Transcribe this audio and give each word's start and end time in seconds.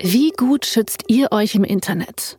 Wie 0.00 0.30
gut 0.30 0.64
schützt 0.64 1.04
ihr 1.08 1.32
euch 1.32 1.56
im 1.56 1.64
Internet? 1.64 2.38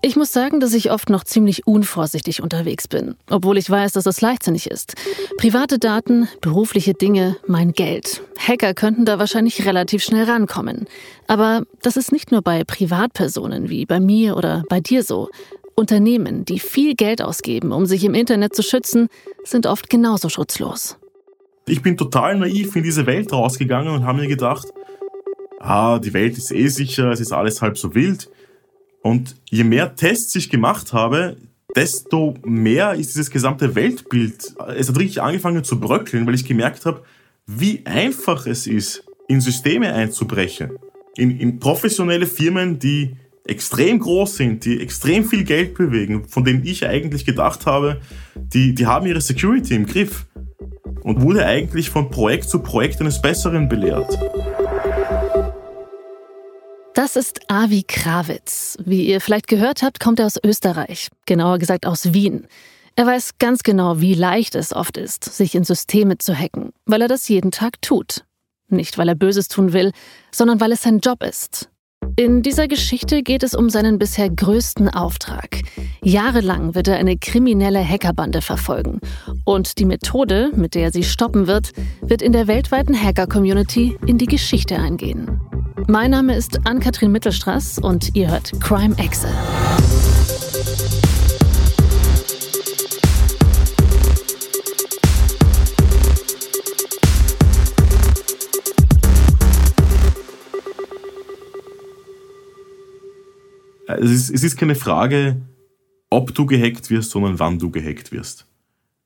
Ich 0.00 0.14
muss 0.14 0.32
sagen, 0.32 0.60
dass 0.60 0.72
ich 0.74 0.92
oft 0.92 1.10
noch 1.10 1.24
ziemlich 1.24 1.66
unvorsichtig 1.66 2.40
unterwegs 2.40 2.86
bin, 2.86 3.16
obwohl 3.28 3.58
ich 3.58 3.68
weiß, 3.68 3.92
dass 3.92 4.06
es 4.06 4.20
leichtsinnig 4.20 4.70
ist. 4.70 4.94
Private 5.36 5.80
Daten, 5.80 6.28
berufliche 6.40 6.94
Dinge, 6.94 7.36
mein 7.48 7.72
Geld. 7.72 8.22
Hacker 8.38 8.74
könnten 8.74 9.04
da 9.04 9.18
wahrscheinlich 9.18 9.66
relativ 9.66 10.04
schnell 10.04 10.24
rankommen. 10.24 10.86
Aber 11.26 11.64
das 11.82 11.96
ist 11.96 12.12
nicht 12.12 12.30
nur 12.30 12.42
bei 12.42 12.62
Privatpersonen 12.62 13.68
wie 13.68 13.86
bei 13.86 13.98
mir 13.98 14.36
oder 14.36 14.62
bei 14.68 14.80
dir 14.80 15.02
so. 15.02 15.28
Unternehmen, 15.74 16.44
die 16.44 16.60
viel 16.60 16.94
Geld 16.94 17.20
ausgeben, 17.20 17.72
um 17.72 17.86
sich 17.86 18.04
im 18.04 18.14
Internet 18.14 18.54
zu 18.54 18.62
schützen, 18.62 19.08
sind 19.44 19.66
oft 19.66 19.90
genauso 19.90 20.28
schutzlos. 20.28 20.96
Ich 21.66 21.82
bin 21.82 21.96
total 21.96 22.38
naiv 22.38 22.74
in 22.76 22.82
diese 22.82 23.06
Welt 23.06 23.32
rausgegangen 23.32 23.92
und 23.92 24.04
habe 24.04 24.20
mir 24.20 24.28
gedacht, 24.28 24.66
ah, 25.60 25.98
die 25.98 26.12
Welt 26.12 26.36
ist 26.36 26.50
eh 26.50 26.66
sicher, 26.66 27.10
es 27.12 27.20
ist 27.20 27.32
alles 27.32 27.62
halb 27.62 27.78
so 27.78 27.94
wild. 27.94 28.28
Und 29.02 29.36
je 29.48 29.64
mehr 29.64 29.94
Tests 29.94 30.34
ich 30.34 30.50
gemacht 30.50 30.92
habe, 30.92 31.36
desto 31.76 32.34
mehr 32.44 32.94
ist 32.94 33.14
dieses 33.14 33.30
gesamte 33.30 33.74
Weltbild, 33.74 34.54
es 34.76 34.88
hat 34.88 34.98
richtig 34.98 35.22
angefangen 35.22 35.62
zu 35.62 35.78
bröckeln, 35.78 36.26
weil 36.26 36.34
ich 36.34 36.44
gemerkt 36.44 36.84
habe, 36.84 37.02
wie 37.46 37.82
einfach 37.86 38.46
es 38.46 38.66
ist, 38.66 39.04
in 39.28 39.40
Systeme 39.40 39.92
einzubrechen. 39.92 40.72
In, 41.16 41.38
in 41.38 41.58
professionelle 41.60 42.26
Firmen, 42.26 42.78
die 42.78 43.16
extrem 43.44 43.98
groß 43.98 44.36
sind, 44.36 44.64
die 44.64 44.80
extrem 44.80 45.24
viel 45.24 45.44
Geld 45.44 45.74
bewegen, 45.74 46.24
von 46.28 46.44
denen 46.44 46.64
ich 46.64 46.86
eigentlich 46.86 47.24
gedacht 47.24 47.66
habe, 47.66 48.00
die, 48.34 48.74
die 48.74 48.86
haben 48.86 49.06
ihre 49.06 49.20
Security 49.20 49.74
im 49.74 49.86
Griff. 49.86 50.26
Und 51.02 51.22
wurde 51.22 51.46
eigentlich 51.46 51.88
von 51.88 52.10
Projekt 52.10 52.50
zu 52.50 52.58
Projekt 52.58 53.00
eines 53.00 53.22
Besseren 53.22 53.70
belehrt. 53.70 54.18
Das 56.94 57.14
ist 57.14 57.40
Avi 57.48 57.84
Krawitz. 57.86 58.76
Wie 58.84 59.06
ihr 59.06 59.20
vielleicht 59.20 59.46
gehört 59.46 59.82
habt, 59.82 60.00
kommt 60.00 60.18
er 60.18 60.26
aus 60.26 60.38
Österreich, 60.42 61.08
genauer 61.24 61.58
gesagt 61.58 61.86
aus 61.86 62.12
Wien. 62.12 62.48
Er 62.96 63.06
weiß 63.06 63.38
ganz 63.38 63.62
genau, 63.62 64.00
wie 64.00 64.14
leicht 64.14 64.56
es 64.56 64.74
oft 64.74 64.96
ist, 64.96 65.24
sich 65.24 65.54
in 65.54 65.62
Systeme 65.62 66.18
zu 66.18 66.34
hacken, 66.34 66.70
weil 66.86 67.02
er 67.02 67.08
das 67.08 67.28
jeden 67.28 67.52
Tag 67.52 67.80
tut. 67.80 68.24
Nicht, 68.68 68.98
weil 68.98 69.08
er 69.08 69.14
Böses 69.14 69.48
tun 69.48 69.72
will, 69.72 69.92
sondern 70.32 70.60
weil 70.60 70.72
es 70.72 70.82
sein 70.82 70.98
Job 70.98 71.22
ist. 71.22 71.70
In 72.16 72.42
dieser 72.42 72.66
Geschichte 72.66 73.22
geht 73.22 73.44
es 73.44 73.54
um 73.54 73.70
seinen 73.70 73.98
bisher 73.98 74.28
größten 74.28 74.88
Auftrag. 74.88 75.62
Jahrelang 76.02 76.74
wird 76.74 76.88
er 76.88 76.96
eine 76.96 77.16
kriminelle 77.16 77.86
Hackerbande 77.86 78.42
verfolgen. 78.42 79.00
Und 79.44 79.78
die 79.78 79.84
Methode, 79.84 80.50
mit 80.54 80.74
der 80.74 80.84
er 80.84 80.92
sie 80.92 81.04
stoppen 81.04 81.46
wird, 81.46 81.70
wird 82.02 82.20
in 82.20 82.32
der 82.32 82.48
weltweiten 82.48 83.00
Hacker-Community 83.00 83.96
in 84.06 84.18
die 84.18 84.26
Geschichte 84.26 84.76
eingehen. 84.76 85.40
Mein 85.86 86.10
Name 86.10 86.36
ist 86.36 86.66
Ann-Kathrin 86.66 87.12
Mittelstraß 87.12 87.78
und 87.78 88.14
ihr 88.14 88.30
hört 88.30 88.52
Crime 88.60 88.96
Excel. 88.98 89.30
Es 103.86 104.10
ist, 104.10 104.30
es 104.30 104.44
ist 104.44 104.56
keine 104.56 104.74
Frage, 104.74 105.40
ob 106.10 106.34
du 106.34 106.46
gehackt 106.46 106.90
wirst, 106.90 107.10
sondern 107.10 107.38
wann 107.38 107.58
du 107.58 107.70
gehackt 107.70 108.12
wirst. 108.12 108.46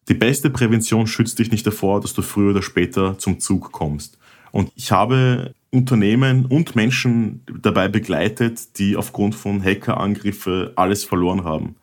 Die 0.09 0.15
beste 0.15 0.51
Prävention 0.51 1.07
schützt 1.07 1.39
dich 1.39 1.51
nicht 1.51 1.67
davor, 1.67 2.01
dass 2.01 2.15
du 2.15 2.23
früher 2.23 2.51
oder 2.51 2.63
später 2.63 3.19
zum 3.19 3.41
Zug 3.41 3.73
kommst. 3.73 4.19
Und 4.53 4.71
ich 4.77 4.93
habe 4.93 5.55
Unternehmen 5.75 6.47
und 6.47 6.77
Menschen 6.77 7.43
dabei 7.61 7.89
begleitet, 7.89 8.79
die 8.79 8.97
aufgrund 8.97 9.35
von 9.35 9.63
Hackerangriffen 9.63 10.71
alles 10.77 11.05
verloren 11.05 11.45
haben. 11.45 11.77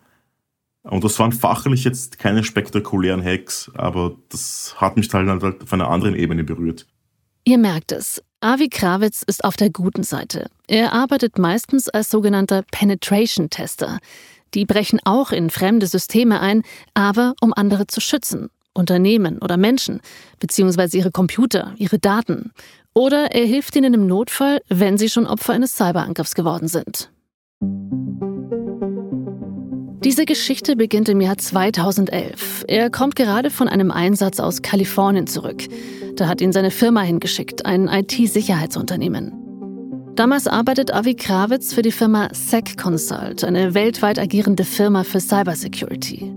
Und 0.83 1.03
das 1.03 1.19
waren 1.19 1.31
fachlich 1.31 1.83
jetzt 1.83 2.17
keine 2.17 2.43
spektakulären 2.43 3.23
Hacks, 3.23 3.69
aber 3.75 4.15
das 4.29 4.73
hat 4.77 4.97
mich 4.97 5.13
halt, 5.13 5.27
halt 5.27 5.63
auf 5.63 5.73
einer 5.73 5.89
anderen 5.89 6.15
Ebene 6.15 6.43
berührt. 6.43 6.87
Ihr 7.43 7.57
merkt 7.57 7.91
es, 7.91 8.23
Avi 8.39 8.69
Krawitz 8.69 9.21
ist 9.21 9.43
auf 9.43 9.55
der 9.55 9.69
guten 9.69 10.03
Seite. 10.03 10.49
Er 10.67 10.93
arbeitet 10.93 11.37
meistens 11.37 11.89
als 11.89 12.09
sogenannter 12.09 12.63
Penetration-Tester. 12.71 13.99
Die 14.53 14.65
brechen 14.65 14.99
auch 15.05 15.31
in 15.31 15.49
fremde 15.49 15.85
Systeme 15.85 16.39
ein, 16.39 16.63
aber 16.93 17.35
um 17.41 17.53
andere 17.53 17.87
zu 17.87 18.01
schützen. 18.01 18.49
Unternehmen 18.73 19.39
oder 19.39 19.57
Menschen, 19.57 19.99
beziehungsweise 20.39 20.97
ihre 20.97 21.11
Computer, 21.11 21.73
ihre 21.77 21.99
Daten. 21.99 22.51
Oder 22.93 23.31
er 23.31 23.45
hilft 23.45 23.75
ihnen 23.75 23.93
im 23.93 24.07
Notfall, 24.07 24.61
wenn 24.67 24.97
sie 24.97 25.09
schon 25.09 25.25
Opfer 25.25 25.53
eines 25.53 25.75
Cyberangriffs 25.77 26.35
geworden 26.35 26.67
sind. 26.67 27.09
Diese 30.03 30.25
Geschichte 30.25 30.75
beginnt 30.75 31.07
im 31.09 31.21
Jahr 31.21 31.37
2011. 31.37 32.65
Er 32.67 32.89
kommt 32.89 33.15
gerade 33.15 33.49
von 33.49 33.67
einem 33.67 33.91
Einsatz 33.91 34.39
aus 34.39 34.61
Kalifornien 34.61 35.27
zurück. 35.27 35.63
Da 36.15 36.27
hat 36.27 36.41
ihn 36.41 36.51
seine 36.51 36.71
Firma 36.71 37.01
hingeschickt, 37.01 37.65
ein 37.65 37.87
IT-Sicherheitsunternehmen. 37.87 39.41
Damals 40.15 40.47
arbeitet 40.47 40.93
Avi 40.93 41.15
Krawitz 41.15 41.73
für 41.73 41.83
die 41.83 41.91
Firma 41.91 42.29
SEC 42.33 42.77
Consult, 42.77 43.43
eine 43.43 43.73
weltweit 43.73 44.19
agierende 44.19 44.65
Firma 44.65 45.03
für 45.03 45.21
Cybersecurity. 45.21 46.33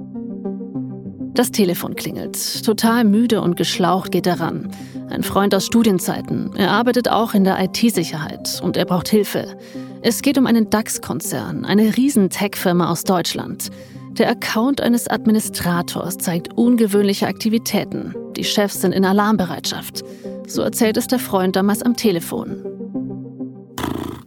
Das 1.34 1.50
Telefon 1.50 1.96
klingelt. 1.96 2.64
Total 2.64 3.02
müde 3.02 3.40
und 3.40 3.56
geschlaucht 3.56 4.12
geht 4.12 4.28
er 4.28 4.38
ran. 4.38 4.70
Ein 5.10 5.24
Freund 5.24 5.52
aus 5.52 5.66
Studienzeiten. 5.66 6.54
Er 6.54 6.70
arbeitet 6.70 7.10
auch 7.10 7.34
in 7.34 7.42
der 7.42 7.60
IT-Sicherheit 7.60 8.60
und 8.62 8.76
er 8.76 8.84
braucht 8.84 9.08
Hilfe. 9.08 9.56
Es 10.00 10.22
geht 10.22 10.38
um 10.38 10.46
einen 10.46 10.70
DAX-Konzern, 10.70 11.64
eine 11.64 11.96
riesen 11.96 12.30
Tech-Firma 12.30 12.88
aus 12.88 13.02
Deutschland. 13.02 13.70
Der 14.12 14.30
Account 14.30 14.80
eines 14.80 15.08
Administrators 15.08 16.18
zeigt 16.18 16.54
ungewöhnliche 16.54 17.26
Aktivitäten. 17.26 18.14
Die 18.36 18.44
Chefs 18.44 18.80
sind 18.80 18.92
in 18.92 19.04
Alarmbereitschaft. 19.04 20.04
So 20.46 20.62
erzählt 20.62 20.96
es 20.96 21.08
der 21.08 21.18
Freund 21.18 21.56
damals 21.56 21.82
am 21.82 21.96
Telefon. 21.96 22.64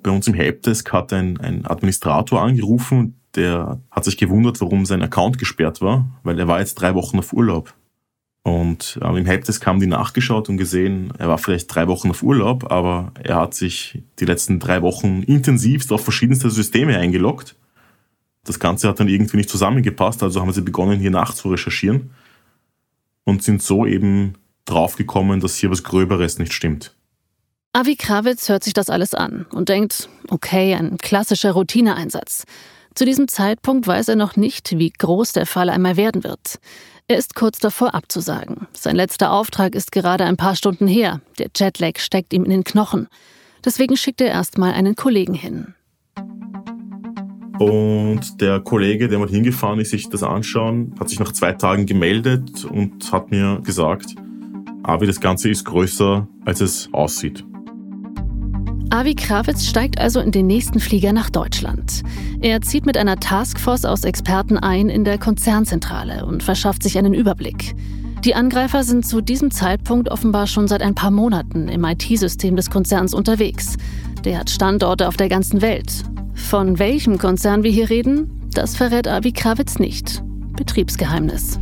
Bei 0.03 0.11
uns 0.11 0.27
im 0.27 0.33
Helpdesk 0.33 0.91
hat 0.91 1.13
ein, 1.13 1.39
ein 1.39 1.65
Administrator 1.65 2.41
angerufen 2.41 3.16
der 3.37 3.79
hat 3.91 4.03
sich 4.03 4.17
gewundert, 4.17 4.59
warum 4.59 4.85
sein 4.85 5.01
Account 5.01 5.37
gesperrt 5.37 5.81
war, 5.81 6.09
weil 6.23 6.39
er 6.39 6.47
war 6.47 6.59
jetzt 6.59 6.75
drei 6.75 6.95
Wochen 6.95 7.19
auf 7.19 7.31
Urlaub. 7.31 7.73
Und 8.43 8.97
äh, 9.01 9.17
im 9.17 9.25
Helpdesk 9.25 9.65
haben 9.65 9.79
die 9.79 9.87
nachgeschaut 9.87 10.49
und 10.49 10.57
gesehen, 10.57 11.13
er 11.17 11.27
war 11.27 11.37
vielleicht 11.37 11.73
drei 11.73 11.87
Wochen 11.87 12.09
auf 12.09 12.23
Urlaub, 12.23 12.71
aber 12.71 13.11
er 13.21 13.35
hat 13.35 13.53
sich 13.53 14.01
die 14.19 14.25
letzten 14.25 14.59
drei 14.59 14.81
Wochen 14.81 15.21
intensivst 15.23 15.91
auf 15.91 16.03
verschiedenste 16.03 16.49
Systeme 16.49 16.97
eingeloggt. 16.97 17.55
Das 18.43 18.59
Ganze 18.59 18.87
hat 18.87 18.99
dann 18.99 19.09
irgendwie 19.09 19.37
nicht 19.37 19.49
zusammengepasst, 19.49 20.23
also 20.23 20.41
haben 20.41 20.53
sie 20.53 20.61
begonnen, 20.61 20.99
hier 20.99 21.11
nachzurecherchieren 21.11 22.11
und 23.25 23.43
sind 23.43 23.61
so 23.61 23.85
eben 23.85 24.35
draufgekommen, 24.63 25.41
dass 25.41 25.57
hier 25.57 25.69
was 25.69 25.83
Gröberes 25.83 26.39
nicht 26.39 26.53
stimmt. 26.53 26.95
Avi 27.73 27.95
Krawitz 27.95 28.47
hört 28.49 28.63
sich 28.63 28.73
das 28.73 28.89
alles 28.89 29.13
an 29.13 29.45
und 29.51 29.69
denkt, 29.69 30.09
okay, 30.29 30.73
ein 30.73 30.97
klassischer 30.97 31.51
Routineeinsatz. 31.51 32.45
Zu 32.97 33.05
diesem 33.05 33.27
Zeitpunkt 33.27 33.85
weiß 33.85 34.07
er 34.07 34.15
noch 34.15 34.37
nicht, 34.37 34.79
wie 34.79 34.89
groß 34.89 35.33
der 35.33 35.45
Fall 35.45 35.69
einmal 35.69 35.97
werden 35.97 36.23
wird. 36.23 36.57
Er 37.07 37.19
ist 37.19 37.35
kurz 37.35 37.59
davor 37.59 37.93
abzusagen. 37.93 38.65
Sein 38.73 38.95
letzter 38.95 39.31
Auftrag 39.31 39.75
ist 39.75 39.91
gerade 39.91 40.25
ein 40.25 40.35
paar 40.35 40.55
Stunden 40.55 40.87
her. 40.87 41.21
Der 41.37 41.51
Jetlag 41.55 41.99
steckt 41.99 42.33
ihm 42.33 42.43
in 42.43 42.49
den 42.49 42.63
Knochen. 42.63 43.07
Deswegen 43.63 43.97
schickt 43.97 44.19
er 44.19 44.29
erstmal 44.29 44.73
einen 44.73 44.95
Kollegen 44.95 45.35
hin. 45.35 45.75
Und 47.59 48.41
der 48.41 48.61
Kollege, 48.61 49.07
der 49.07 49.19
mal 49.19 49.29
hingefahren 49.29 49.79
ist, 49.79 49.91
sich 49.91 50.09
das 50.09 50.23
anschauen, 50.23 50.95
hat 50.99 51.09
sich 51.09 51.19
nach 51.19 51.33
zwei 51.33 51.51
Tagen 51.51 51.85
gemeldet 51.85 52.65
und 52.65 53.11
hat 53.11 53.29
mir 53.29 53.61
gesagt, 53.63 54.15
aber 54.81 55.05
das 55.05 55.19
Ganze 55.19 55.51
ist 55.51 55.65
größer, 55.65 56.27
als 56.45 56.61
es 56.61 56.89
aussieht. 56.93 57.45
Avi 58.89 59.15
Krawitz 59.15 59.65
steigt 59.65 59.99
also 59.99 60.21
in 60.21 60.31
den 60.31 60.47
nächsten 60.47 60.79
Flieger 60.79 61.11
nach 61.11 61.29
Deutschland. 61.29 62.03
Er 62.41 62.61
zieht 62.61 62.85
mit 62.85 62.95
einer 62.95 63.19
Taskforce 63.19 63.83
aus 63.83 64.05
Experten 64.05 64.57
ein 64.57 64.87
in 64.87 65.03
der 65.03 65.17
Konzernzentrale 65.17 66.25
und 66.25 66.41
verschafft 66.41 66.83
sich 66.83 66.97
einen 66.97 67.13
Überblick. 67.13 67.75
Die 68.23 68.33
Angreifer 68.33 68.83
sind 68.83 69.05
zu 69.05 69.19
diesem 69.19 69.51
Zeitpunkt 69.51 70.09
offenbar 70.09 70.47
schon 70.47 70.69
seit 70.69 70.81
ein 70.81 70.95
paar 70.95 71.11
Monaten 71.11 71.67
im 71.67 71.83
IT-System 71.83 72.55
des 72.55 72.69
Konzerns 72.69 73.13
unterwegs. 73.13 73.75
Der 74.23 74.39
hat 74.39 74.49
Standorte 74.49 75.07
auf 75.07 75.17
der 75.17 75.29
ganzen 75.29 75.61
Welt. 75.61 76.03
Von 76.33 76.79
welchem 76.79 77.17
Konzern 77.17 77.63
wir 77.63 77.71
hier 77.71 77.89
reden, 77.89 78.49
das 78.53 78.77
verrät 78.77 79.07
Avi 79.07 79.33
Krawitz 79.33 79.79
nicht. 79.79 80.23
Betriebsgeheimnis. 80.55 81.59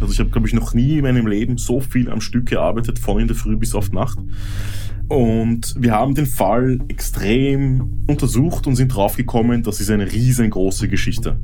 Also 0.00 0.12
ich 0.12 0.18
habe, 0.18 0.30
glaube 0.30 0.48
ich, 0.48 0.54
noch 0.54 0.74
nie 0.74 0.98
in 0.98 1.02
meinem 1.02 1.26
Leben 1.26 1.58
so 1.58 1.80
viel 1.80 2.10
am 2.10 2.20
Stück 2.20 2.46
gearbeitet, 2.46 2.98
von 2.98 3.20
in 3.20 3.28
der 3.28 3.36
Früh 3.36 3.56
bis 3.56 3.74
auf 3.74 3.92
Nacht. 3.92 4.18
Und 5.10 5.74
wir 5.76 5.90
haben 5.90 6.14
den 6.14 6.26
Fall 6.26 6.78
extrem 6.86 8.04
untersucht 8.06 8.68
und 8.68 8.76
sind 8.76 8.94
draufgekommen, 8.94 9.64
das 9.64 9.80
ist 9.80 9.90
eine 9.90 10.10
riesengroße 10.10 10.86
Geschichte. 10.86 11.36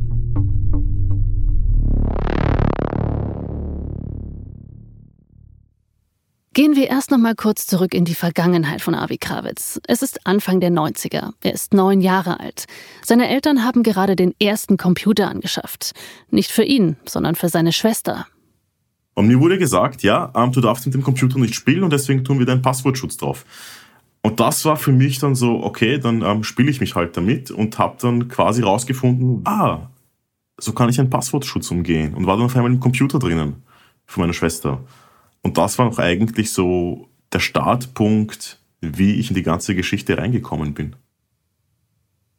Gehen 6.52 6.76
wir 6.76 6.88
erst 6.88 7.10
noch 7.10 7.18
mal 7.18 7.34
kurz 7.34 7.66
zurück 7.66 7.92
in 7.92 8.04
die 8.04 8.14
Vergangenheit 8.14 8.82
von 8.82 8.94
Avi 8.94 9.18
Krawitz. 9.18 9.80
Es 9.88 10.00
ist 10.00 10.24
Anfang 10.28 10.60
der 10.60 10.70
90er. 10.70 11.32
Er 11.42 11.52
ist 11.52 11.74
neun 11.74 12.00
Jahre 12.00 12.38
alt. 12.38 12.66
Seine 13.04 13.28
Eltern 13.28 13.64
haben 13.64 13.82
gerade 13.82 14.14
den 14.14 14.32
ersten 14.40 14.76
Computer 14.76 15.28
angeschafft. 15.28 15.90
Nicht 16.30 16.52
für 16.52 16.64
ihn, 16.64 16.96
sondern 17.04 17.34
für 17.34 17.48
seine 17.48 17.72
Schwester. 17.72 18.28
Und 19.16 19.28
mir 19.28 19.40
wurde 19.40 19.56
gesagt, 19.56 20.02
ja, 20.02 20.30
ähm, 20.36 20.52
du 20.52 20.60
darfst 20.60 20.84
mit 20.84 20.94
dem 20.94 21.02
Computer 21.02 21.38
nicht 21.38 21.54
spielen 21.54 21.82
und 21.82 21.92
deswegen 21.92 22.22
tun 22.22 22.38
wir 22.38 22.44
deinen 22.44 22.60
Passwortschutz 22.60 23.16
drauf. 23.16 23.46
Und 24.22 24.40
das 24.40 24.64
war 24.66 24.76
für 24.76 24.92
mich 24.92 25.18
dann 25.20 25.34
so, 25.34 25.64
okay, 25.64 25.98
dann 25.98 26.20
ähm, 26.20 26.44
spiele 26.44 26.70
ich 26.70 26.80
mich 26.80 26.94
halt 26.94 27.16
damit 27.16 27.50
und 27.50 27.78
habe 27.78 27.96
dann 27.98 28.28
quasi 28.28 28.60
rausgefunden, 28.60 29.40
ah, 29.44 29.88
so 30.58 30.72
kann 30.72 30.90
ich 30.90 31.00
einen 31.00 31.08
Passwortschutz 31.08 31.70
umgehen 31.70 32.14
und 32.14 32.26
war 32.26 32.36
dann 32.36 32.44
auf 32.44 32.56
einmal 32.56 32.70
im 32.70 32.80
Computer 32.80 33.18
drinnen 33.18 33.62
von 34.04 34.22
meiner 34.22 34.34
Schwester. 34.34 34.84
Und 35.42 35.56
das 35.56 35.78
war 35.78 35.86
auch 35.86 35.98
eigentlich 35.98 36.52
so 36.52 37.08
der 37.32 37.40
Startpunkt, 37.40 38.60
wie 38.82 39.14
ich 39.14 39.30
in 39.30 39.36
die 39.36 39.42
ganze 39.42 39.74
Geschichte 39.74 40.18
reingekommen 40.18 40.74
bin. 40.74 40.94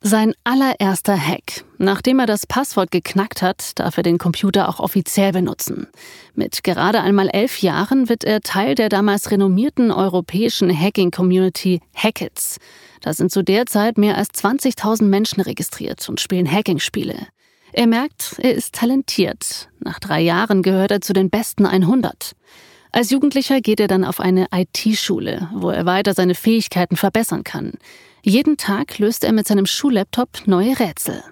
Sein 0.02 0.34
allererster 0.44 1.18
Hack. 1.18 1.66
Nachdem 1.80 2.20
er 2.20 2.28
das 2.28 2.46
Passwort 2.46 2.92
geknackt 2.92 3.42
hat, 3.42 3.72
darf 3.80 3.98
er 3.98 4.04
den 4.04 4.20
Computer 4.20 4.70
auch 4.70 4.80
offiziell 4.80 5.32
benutzen. 5.32 5.88
Mit 6.36 6.64
gerade 6.64 7.02
einmal 7.02 7.30
elf 7.30 7.62
Jahren 7.62 8.08
wird 8.08 8.24
er 8.24 8.42
Teil 8.42 8.76
der 8.76 8.90
damals 8.90 9.32
renommierten 9.32 9.92
europäischen 9.92 10.70
Hacking-Community 10.70 11.82
Hackets. 11.96 12.58
Da 13.02 13.14
sind 13.14 13.32
zu 13.32 13.44
der 13.44 13.66
Zeit 13.66 13.98
mehr 13.98 14.18
als 14.18 14.30
20.000 14.30 15.04
Menschen 15.04 15.42
registriert 15.42 16.08
und 16.08 16.22
spielen 16.22 16.50
Hacking-Spiele. 16.50 17.28
Er 17.74 17.88
merkt, 17.88 18.36
er 18.38 18.54
ist 18.54 18.76
talentiert. 18.76 19.68
Nach 19.80 20.00
drei 20.00 20.22
Jahren 20.22 20.62
gehört 20.62 20.92
er 20.92 21.02
zu 21.02 21.14
den 21.14 21.32
besten 21.32 21.66
100. 21.66 22.34
Als 22.92 23.10
Jugendlicher 23.10 23.62
geht 23.62 23.80
er 23.80 23.88
dann 23.88 24.06
auf 24.06 24.20
eine 24.20 24.48
IT-Schule, 24.54 25.50
wo 25.54 25.70
er 25.70 25.86
weiter 25.86 26.14
seine 26.14 26.36
Fähigkeiten 26.36 26.96
verbessern 26.96 27.44
kann. 27.44 27.74
Jeden 28.24 28.58
Tag 28.58 29.00
löst 29.00 29.24
er 29.24 29.32
mit 29.32 29.48
seinem 29.48 29.66
Schullaptop 29.66 30.48
neue 30.48 30.80
Rätsel. 30.80 31.24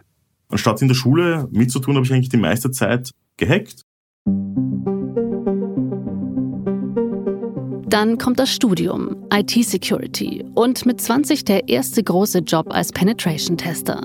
Anstatt 0.49 0.81
in 0.81 0.87
der 0.87 0.95
Schule 0.95 1.47
mitzutun, 1.51 1.95
habe 1.95 2.05
ich 2.05 2.13
eigentlich 2.13 2.29
die 2.29 2.37
meiste 2.37 2.71
Zeit 2.71 3.11
gehackt. 3.37 3.81
Dann 7.87 8.17
kommt 8.17 8.39
das 8.39 8.51
Studium, 8.51 9.25
IT-Security 9.31 10.43
und 10.53 10.85
mit 10.85 10.99
20 10.99 11.45
der 11.45 11.69
erste 11.69 12.03
große 12.03 12.39
Job 12.39 12.67
als 12.69 12.91
Penetration-Tester. 12.91 14.01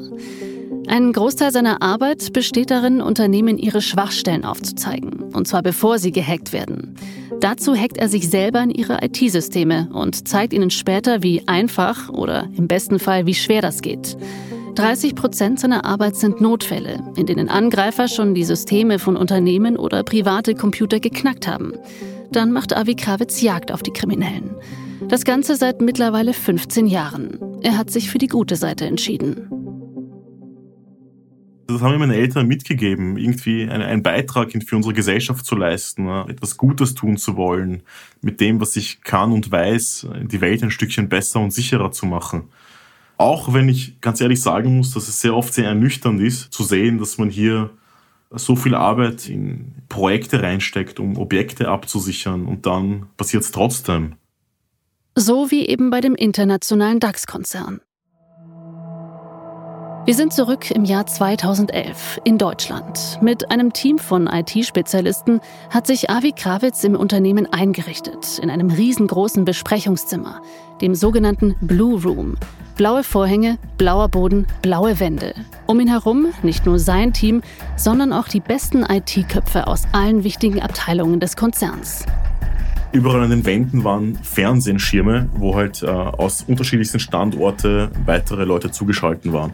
Ein 0.90 1.12
Großteil 1.12 1.52
seiner 1.52 1.82
Arbeit 1.82 2.32
besteht 2.32 2.72
darin, 2.72 3.00
Unternehmen 3.00 3.58
ihre 3.58 3.81
Schwachstellen 3.81 4.44
aufzuzeigen, 4.44 5.32
und 5.32 5.46
zwar 5.46 5.62
bevor 5.62 6.00
sie 6.00 6.10
gehackt 6.10 6.52
werden. 6.52 6.96
Dazu 7.38 7.76
hackt 7.76 7.96
er 7.96 8.08
sich 8.08 8.28
selber 8.28 8.60
in 8.60 8.70
ihre 8.70 8.98
IT-Systeme 9.00 9.88
und 9.92 10.26
zeigt 10.26 10.52
ihnen 10.52 10.70
später, 10.70 11.22
wie 11.22 11.46
einfach 11.46 12.08
oder 12.08 12.48
im 12.56 12.66
besten 12.66 12.98
Fall 12.98 13.25
wie 13.25 13.34
schwer 13.34 13.62
das 13.62 13.82
geht. 13.82 14.16
30 14.75 15.14
Prozent 15.14 15.60
seiner 15.60 15.84
Arbeit 15.84 16.16
sind 16.16 16.40
Notfälle, 16.40 16.98
in 17.14 17.26
denen 17.26 17.48
Angreifer 17.48 18.08
schon 18.08 18.34
die 18.34 18.42
Systeme 18.42 18.98
von 18.98 19.16
Unternehmen 19.16 19.76
oder 19.76 20.02
private 20.02 20.56
Computer 20.56 20.98
geknackt 20.98 21.46
haben. 21.46 21.72
Dann 22.32 22.50
macht 22.50 22.76
Avi 22.76 22.96
Krawitz 22.96 23.40
Jagd 23.42 23.70
auf 23.70 23.84
die 23.84 23.92
Kriminellen. 23.92 24.56
Das 25.06 25.25
Ganze 25.25 25.54
seit 25.54 25.81
mittlerweile 25.81 26.32
15 26.32 26.87
Jahren. 26.87 27.38
Er 27.62 27.78
hat 27.78 27.90
sich 27.90 28.10
für 28.10 28.19
die 28.19 28.26
gute 28.26 28.56
Seite 28.56 28.87
entschieden. 28.87 29.59
Das 31.72 31.82
haben 31.82 31.93
mir 31.93 31.99
meine 31.99 32.17
Eltern 32.17 32.46
mitgegeben, 32.49 33.17
irgendwie 33.17 33.69
einen 33.69 34.02
Beitrag 34.02 34.50
für 34.67 34.76
unsere 34.76 34.94
Gesellschaft 34.94 35.46
zu 35.46 35.55
leisten, 35.55 36.08
etwas 36.28 36.56
Gutes 36.56 36.94
tun 36.94 37.17
zu 37.17 37.37
wollen, 37.37 37.82
mit 38.20 38.40
dem, 38.40 38.61
was 38.61 38.76
ich 38.76 39.02
kann 39.02 39.32
und 39.32 39.50
weiß, 39.50 40.08
die 40.22 40.40
Welt 40.40 40.62
ein 40.62 40.70
Stückchen 40.70 41.08
besser 41.08 41.40
und 41.40 41.52
sicherer 41.52 41.93
zu 41.93 42.06
machen. 42.06 42.44
Auch 43.17 43.52
wenn 43.52 43.69
ich 43.69 44.00
ganz 44.00 44.20
ehrlich 44.20 44.40
sagen 44.40 44.76
muss, 44.76 44.93
dass 44.93 45.06
es 45.06 45.20
sehr 45.20 45.34
oft 45.34 45.52
sehr 45.52 45.67
ernüchternd 45.67 46.20
ist, 46.20 46.52
zu 46.52 46.64
sehen, 46.64 46.99
dass 46.99 47.19
man 47.19 47.31
hier 47.31 47.70
so 48.31 48.56
viel 48.56 48.75
Arbeit 48.75 49.28
in 49.28 49.75
Projekte 49.88 50.43
reinsteckt, 50.43 51.00
um 51.00 51.19
Objekte 51.19 51.69
abzusichern 51.69 52.46
und 52.46 52.64
dann 52.66 53.06
passiert 53.16 53.43
es 53.43 53.50
trotzdem. 53.50 54.14
So 55.16 55.50
wie 55.50 55.66
eben 55.66 55.90
bei 55.90 56.00
dem 56.00 56.14
internationalen 56.14 57.00
DAX-Konzern. 57.00 57.81
Wir 60.06 60.14
sind 60.14 60.32
zurück 60.32 60.70
im 60.70 60.85
Jahr 60.87 61.05
2011 61.05 62.23
in 62.25 62.38
Deutschland. 62.38 63.19
Mit 63.20 63.50
einem 63.50 63.75
Team 63.75 63.99
von 63.99 64.26
IT-Spezialisten 64.26 65.41
hat 65.69 65.87
sich 65.87 66.08
Avi 66.08 66.32
Krawitz 66.32 66.82
im 66.85 66.97
Unternehmen 66.97 67.47
eingerichtet, 67.52 68.38
in 68.43 68.49
einem 68.49 68.70
riesengroßen 68.70 69.44
Besprechungszimmer, 69.44 70.41
dem 70.81 70.94
sogenannten 70.94 71.55
Blue 71.61 72.02
Room. 72.02 72.37
Blaue 72.76 73.05
Vorhänge, 73.05 73.58
blauer 73.76 74.08
Boden, 74.08 74.47
blaue 74.62 74.99
Wände. 75.00 75.35
Um 75.67 75.79
ihn 75.81 75.88
herum 75.88 76.29
nicht 76.43 76.64
nur 76.64 76.79
sein 76.79 77.12
Team, 77.12 77.43
sondern 77.76 78.14
auch 78.14 78.26
die 78.26 78.41
besten 78.41 78.85
IT-Köpfe 78.85 79.67
aus 79.67 79.82
allen 79.93 80.25
wichtigen 80.25 80.62
Abteilungen 80.62 81.20
des 81.20 81.37
Konzerns. 81.37 82.06
Überall 82.92 83.22
an 83.22 83.31
den 83.31 83.46
Wänden 83.46 83.84
waren 83.84 84.16
Fernsehschirme, 84.16 85.28
wo 85.34 85.54
halt 85.54 85.82
äh, 85.82 85.87
aus 85.87 86.42
unterschiedlichsten 86.42 86.98
Standorten 86.98 87.88
weitere 88.04 88.44
Leute 88.44 88.72
zugeschaltet 88.72 89.32
waren. 89.32 89.52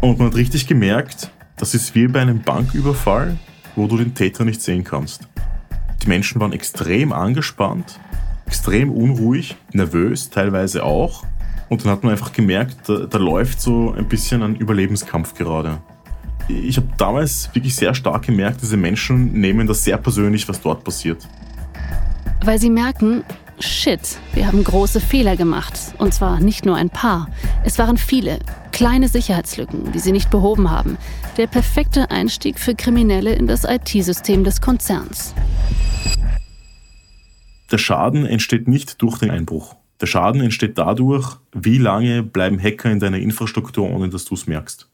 Und 0.00 0.18
man 0.18 0.28
hat 0.28 0.36
richtig 0.36 0.66
gemerkt, 0.66 1.30
das 1.58 1.74
ist 1.74 1.94
wie 1.94 2.08
bei 2.08 2.22
einem 2.22 2.40
Banküberfall, 2.40 3.36
wo 3.76 3.86
du 3.86 3.98
den 3.98 4.14
Täter 4.14 4.46
nicht 4.46 4.62
sehen 4.62 4.84
kannst. 4.84 5.28
Die 6.02 6.08
Menschen 6.08 6.40
waren 6.40 6.54
extrem 6.54 7.12
angespannt, 7.12 8.00
extrem 8.46 8.90
unruhig, 8.90 9.56
nervös 9.74 10.30
teilweise 10.30 10.82
auch. 10.82 11.24
Und 11.68 11.84
dann 11.84 11.92
hat 11.92 12.02
man 12.02 12.12
einfach 12.12 12.32
gemerkt, 12.32 12.88
da, 12.88 13.00
da 13.00 13.18
läuft 13.18 13.60
so 13.60 13.92
ein 13.92 14.08
bisschen 14.08 14.42
ein 14.42 14.56
Überlebenskampf 14.56 15.34
gerade. 15.34 15.82
Ich 16.48 16.78
habe 16.78 16.88
damals 16.96 17.54
wirklich 17.54 17.76
sehr 17.76 17.94
stark 17.94 18.22
gemerkt, 18.22 18.62
diese 18.62 18.78
Menschen 18.78 19.34
nehmen 19.34 19.66
das 19.66 19.84
sehr 19.84 19.98
persönlich, 19.98 20.48
was 20.48 20.62
dort 20.62 20.82
passiert. 20.82 21.28
Weil 22.42 22.58
sie 22.58 22.70
merken, 22.70 23.22
shit, 23.58 24.00
wir 24.32 24.46
haben 24.46 24.64
große 24.64 25.00
Fehler 25.00 25.36
gemacht. 25.36 25.74
Und 25.98 26.14
zwar 26.14 26.40
nicht 26.40 26.64
nur 26.64 26.76
ein 26.76 26.88
paar. 26.88 27.28
Es 27.64 27.78
waren 27.78 27.98
viele. 27.98 28.38
Kleine 28.72 29.08
Sicherheitslücken, 29.08 29.92
die 29.92 29.98
sie 29.98 30.12
nicht 30.12 30.30
behoben 30.30 30.70
haben. 30.70 30.96
Der 31.36 31.46
perfekte 31.46 32.10
Einstieg 32.10 32.58
für 32.58 32.74
Kriminelle 32.74 33.34
in 33.34 33.46
das 33.46 33.64
IT-System 33.64 34.44
des 34.44 34.62
Konzerns. 34.62 35.34
Der 37.70 37.78
Schaden 37.78 38.24
entsteht 38.24 38.68
nicht 38.68 39.02
durch 39.02 39.18
den 39.18 39.30
Einbruch. 39.30 39.76
Der 40.00 40.06
Schaden 40.06 40.40
entsteht 40.40 40.78
dadurch, 40.78 41.36
wie 41.52 41.76
lange 41.76 42.22
bleiben 42.22 42.58
Hacker 42.58 42.90
in 42.90 43.00
deiner 43.00 43.18
Infrastruktur, 43.18 43.90
ohne 43.90 44.08
dass 44.08 44.24
du 44.24 44.34
es 44.34 44.46
merkst. 44.46 44.88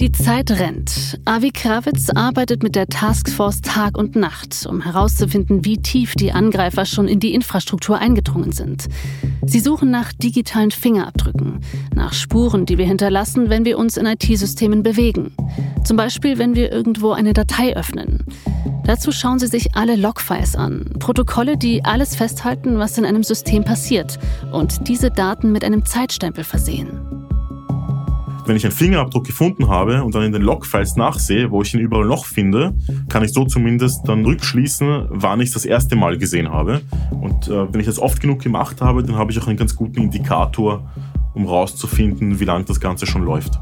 Die 0.00 0.12
Zeit 0.12 0.50
rennt. 0.50 1.20
Avi 1.26 1.50
Krawitz 1.50 2.08
arbeitet 2.08 2.62
mit 2.62 2.74
der 2.74 2.86
Taskforce 2.86 3.60
Tag 3.60 3.98
und 3.98 4.16
Nacht, 4.16 4.64
um 4.66 4.80
herauszufinden, 4.80 5.66
wie 5.66 5.76
tief 5.76 6.14
die 6.14 6.32
Angreifer 6.32 6.86
schon 6.86 7.06
in 7.06 7.20
die 7.20 7.34
Infrastruktur 7.34 7.98
eingedrungen 7.98 8.52
sind. 8.52 8.88
Sie 9.44 9.60
suchen 9.60 9.90
nach 9.90 10.14
digitalen 10.14 10.70
Fingerabdrücken, 10.70 11.60
nach 11.94 12.14
Spuren, 12.14 12.64
die 12.64 12.78
wir 12.78 12.86
hinterlassen, 12.86 13.50
wenn 13.50 13.66
wir 13.66 13.76
uns 13.76 13.98
in 13.98 14.06
IT-Systemen 14.06 14.82
bewegen. 14.82 15.34
Zum 15.84 15.98
Beispiel, 15.98 16.38
wenn 16.38 16.54
wir 16.54 16.72
irgendwo 16.72 17.12
eine 17.12 17.34
Datei 17.34 17.76
öffnen. 17.76 18.24
Dazu 18.86 19.12
schauen 19.12 19.38
sie 19.38 19.48
sich 19.48 19.76
alle 19.76 19.96
Logfiles 19.96 20.56
an, 20.56 20.94
Protokolle, 20.98 21.58
die 21.58 21.84
alles 21.84 22.16
festhalten, 22.16 22.78
was 22.78 22.96
in 22.96 23.04
einem 23.04 23.22
System 23.22 23.64
passiert 23.64 24.18
und 24.50 24.88
diese 24.88 25.10
Daten 25.10 25.52
mit 25.52 25.62
einem 25.62 25.84
Zeitstempel 25.84 26.44
versehen. 26.44 27.19
Wenn 28.50 28.56
ich 28.56 28.64
einen 28.64 28.74
Fingerabdruck 28.74 29.24
gefunden 29.24 29.68
habe 29.68 30.02
und 30.02 30.12
dann 30.12 30.24
in 30.24 30.32
den 30.32 30.42
Logfiles 30.42 30.96
nachsehe, 30.96 31.52
wo 31.52 31.62
ich 31.62 31.72
ihn 31.72 31.78
überall 31.78 32.04
noch 32.04 32.24
finde, 32.24 32.74
kann 33.08 33.22
ich 33.22 33.32
so 33.32 33.44
zumindest 33.44 34.08
dann 34.08 34.24
rückschließen, 34.24 35.06
wann 35.08 35.40
ich 35.40 35.52
das 35.52 35.64
erste 35.64 35.94
Mal 35.94 36.18
gesehen 36.18 36.50
habe. 36.50 36.80
Und 37.12 37.46
äh, 37.46 37.72
wenn 37.72 37.78
ich 37.78 37.86
das 37.86 38.00
oft 38.00 38.20
genug 38.20 38.42
gemacht 38.42 38.80
habe, 38.80 39.04
dann 39.04 39.14
habe 39.14 39.30
ich 39.30 39.38
auch 39.38 39.46
einen 39.46 39.56
ganz 39.56 39.76
guten 39.76 40.02
Indikator, 40.02 40.90
um 41.32 41.44
herauszufinden, 41.44 42.40
wie 42.40 42.44
lange 42.44 42.64
das 42.64 42.80
Ganze 42.80 43.06
schon 43.06 43.22
läuft. 43.22 43.52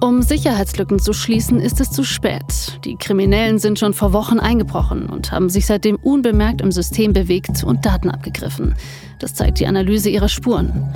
Um 0.00 0.22
Sicherheitslücken 0.22 0.98
zu 0.98 1.12
schließen, 1.12 1.60
ist 1.60 1.78
es 1.78 1.90
zu 1.90 2.04
spät. 2.04 2.80
Die 2.86 2.96
Kriminellen 2.96 3.58
sind 3.58 3.78
schon 3.78 3.92
vor 3.92 4.14
Wochen 4.14 4.38
eingebrochen 4.38 5.10
und 5.10 5.30
haben 5.30 5.50
sich 5.50 5.66
seitdem 5.66 5.96
unbemerkt 5.96 6.62
im 6.62 6.72
System 6.72 7.12
bewegt 7.12 7.64
und 7.64 7.84
Daten 7.84 8.08
abgegriffen. 8.08 8.76
Das 9.18 9.34
zeigt 9.34 9.60
die 9.60 9.66
Analyse 9.66 10.08
ihrer 10.08 10.30
Spuren. 10.30 10.90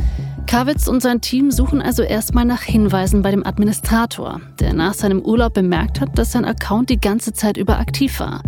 Kawitz 0.47 0.87
und 0.89 1.01
sein 1.01 1.21
Team 1.21 1.51
suchen 1.51 1.81
also 1.81 2.03
erstmal 2.03 2.45
nach 2.45 2.63
Hinweisen 2.63 3.23
bei 3.23 3.31
dem 3.31 3.47
Administrator, 3.47 4.41
der 4.61 4.75
nach 4.75 4.95
seinem 4.95 5.21
Urlaub 5.21 5.55
bemerkt 5.55 6.01
hat, 6.01 6.19
dass 6.19 6.33
sein 6.33 6.45
Account 6.45 6.91
die 6.91 7.01
ganze 7.01 7.33
Zeit 7.33 7.57
über 7.57 7.79
aktiv 7.79 8.21
war. 8.21 8.43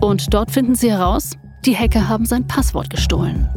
Und 0.00 0.32
dort 0.32 0.50
finden 0.50 0.74
sie 0.74 0.90
heraus, 0.90 1.36
die 1.64 1.76
Hacker 1.76 2.08
haben 2.08 2.26
sein 2.26 2.46
Passwort 2.46 2.90
gestohlen. 2.90 3.48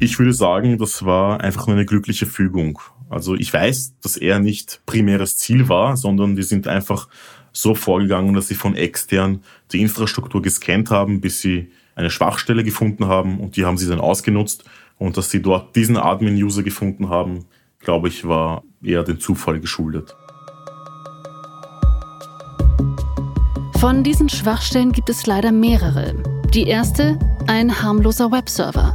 Ich 0.00 0.18
würde 0.18 0.32
sagen, 0.32 0.78
das 0.78 1.04
war 1.04 1.40
einfach 1.40 1.66
nur 1.66 1.76
eine 1.76 1.86
glückliche 1.86 2.26
Fügung. 2.26 2.80
Also 3.08 3.34
ich 3.36 3.52
weiß, 3.52 4.00
dass 4.02 4.16
er 4.16 4.40
nicht 4.40 4.82
primäres 4.86 5.38
Ziel 5.38 5.68
war, 5.68 5.96
sondern 5.96 6.34
die 6.34 6.42
sind 6.42 6.66
einfach 6.66 7.08
so 7.52 7.74
vorgegangen, 7.74 8.34
dass 8.34 8.48
sie 8.48 8.56
von 8.56 8.74
extern 8.74 9.40
die 9.70 9.80
Infrastruktur 9.80 10.42
gescannt 10.42 10.90
haben, 10.90 11.20
bis 11.20 11.40
sie 11.40 11.70
eine 11.94 12.10
Schwachstelle 12.10 12.64
gefunden 12.64 13.06
haben 13.06 13.38
und 13.38 13.56
die 13.56 13.64
haben 13.64 13.78
sie 13.78 13.88
dann 13.88 14.00
ausgenutzt. 14.00 14.64
Und 14.98 15.16
dass 15.16 15.30
sie 15.30 15.42
dort 15.42 15.74
diesen 15.76 15.96
Admin-User 15.96 16.62
gefunden 16.62 17.08
haben, 17.08 17.46
glaube 17.80 18.08
ich, 18.08 18.26
war 18.26 18.62
eher 18.82 19.02
dem 19.02 19.20
Zufall 19.20 19.60
geschuldet. 19.60 20.16
Von 23.78 24.02
diesen 24.02 24.28
Schwachstellen 24.28 24.92
gibt 24.92 25.10
es 25.10 25.26
leider 25.26 25.52
mehrere. 25.52 26.14
Die 26.54 26.64
erste, 26.64 27.18
ein 27.46 27.82
harmloser 27.82 28.32
Webserver. 28.32 28.94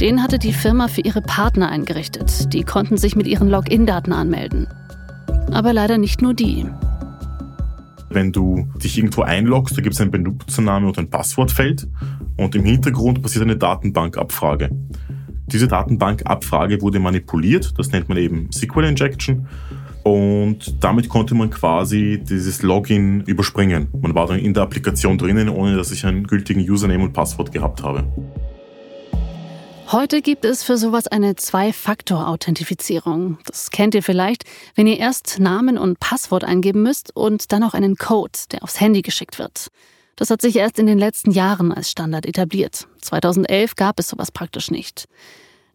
Den 0.00 0.22
hatte 0.22 0.38
die 0.38 0.52
Firma 0.52 0.88
für 0.88 1.00
ihre 1.00 1.22
Partner 1.22 1.68
eingerichtet. 1.68 2.52
Die 2.52 2.62
konnten 2.62 2.96
sich 2.96 3.16
mit 3.16 3.26
ihren 3.26 3.48
Login-Daten 3.48 4.12
anmelden. 4.12 4.68
Aber 5.52 5.72
leider 5.72 5.98
nicht 5.98 6.22
nur 6.22 6.34
die. 6.34 6.66
Wenn 8.10 8.30
du 8.30 8.68
dich 8.76 8.98
irgendwo 8.98 9.22
einloggst, 9.22 9.76
da 9.76 9.80
gibt 9.80 9.94
es 9.94 10.00
einen 10.00 10.10
Benutzername 10.10 10.86
und 10.86 10.98
ein 10.98 11.08
Passwortfeld 11.08 11.88
und 12.36 12.54
im 12.54 12.64
Hintergrund 12.64 13.22
passiert 13.22 13.42
eine 13.42 13.56
Datenbankabfrage. 13.56 14.70
Diese 15.52 15.68
Datenbankabfrage 15.68 16.80
wurde 16.80 16.98
manipuliert, 16.98 17.74
das 17.76 17.92
nennt 17.92 18.08
man 18.08 18.16
eben 18.16 18.50
SQL 18.50 18.84
Injection 18.84 19.46
und 20.02 20.82
damit 20.82 21.08
konnte 21.08 21.34
man 21.34 21.50
quasi 21.50 22.22
dieses 22.26 22.62
Login 22.62 23.20
überspringen. 23.22 23.88
Man 24.00 24.14
war 24.14 24.26
dann 24.26 24.38
in 24.38 24.54
der 24.54 24.64
Applikation 24.64 25.18
drinnen, 25.18 25.48
ohne 25.48 25.76
dass 25.76 25.92
ich 25.92 26.06
einen 26.06 26.26
gültigen 26.26 26.68
Username 26.68 27.04
und 27.04 27.12
Passwort 27.12 27.52
gehabt 27.52 27.82
habe. 27.82 28.04
Heute 29.92 30.22
gibt 30.22 30.46
es 30.46 30.62
für 30.62 30.78
sowas 30.78 31.06
eine 31.06 31.36
Zwei-Faktor-Authentifizierung. 31.36 33.36
Das 33.44 33.70
kennt 33.70 33.94
ihr 33.94 34.02
vielleicht, 34.02 34.44
wenn 34.74 34.86
ihr 34.86 34.98
erst 34.98 35.38
Namen 35.38 35.76
und 35.76 36.00
Passwort 36.00 36.44
eingeben 36.44 36.82
müsst 36.82 37.14
und 37.14 37.52
dann 37.52 37.62
auch 37.62 37.74
einen 37.74 37.96
Code, 37.96 38.38
der 38.52 38.62
aufs 38.62 38.80
Handy 38.80 39.02
geschickt 39.02 39.38
wird. 39.38 39.68
Das 40.16 40.30
hat 40.30 40.42
sich 40.42 40.56
erst 40.56 40.78
in 40.78 40.86
den 40.86 40.98
letzten 40.98 41.30
Jahren 41.30 41.72
als 41.72 41.90
Standard 41.90 42.26
etabliert. 42.26 42.86
2011 43.00 43.76
gab 43.76 43.98
es 43.98 44.08
sowas 44.08 44.30
praktisch 44.30 44.70
nicht. 44.70 45.08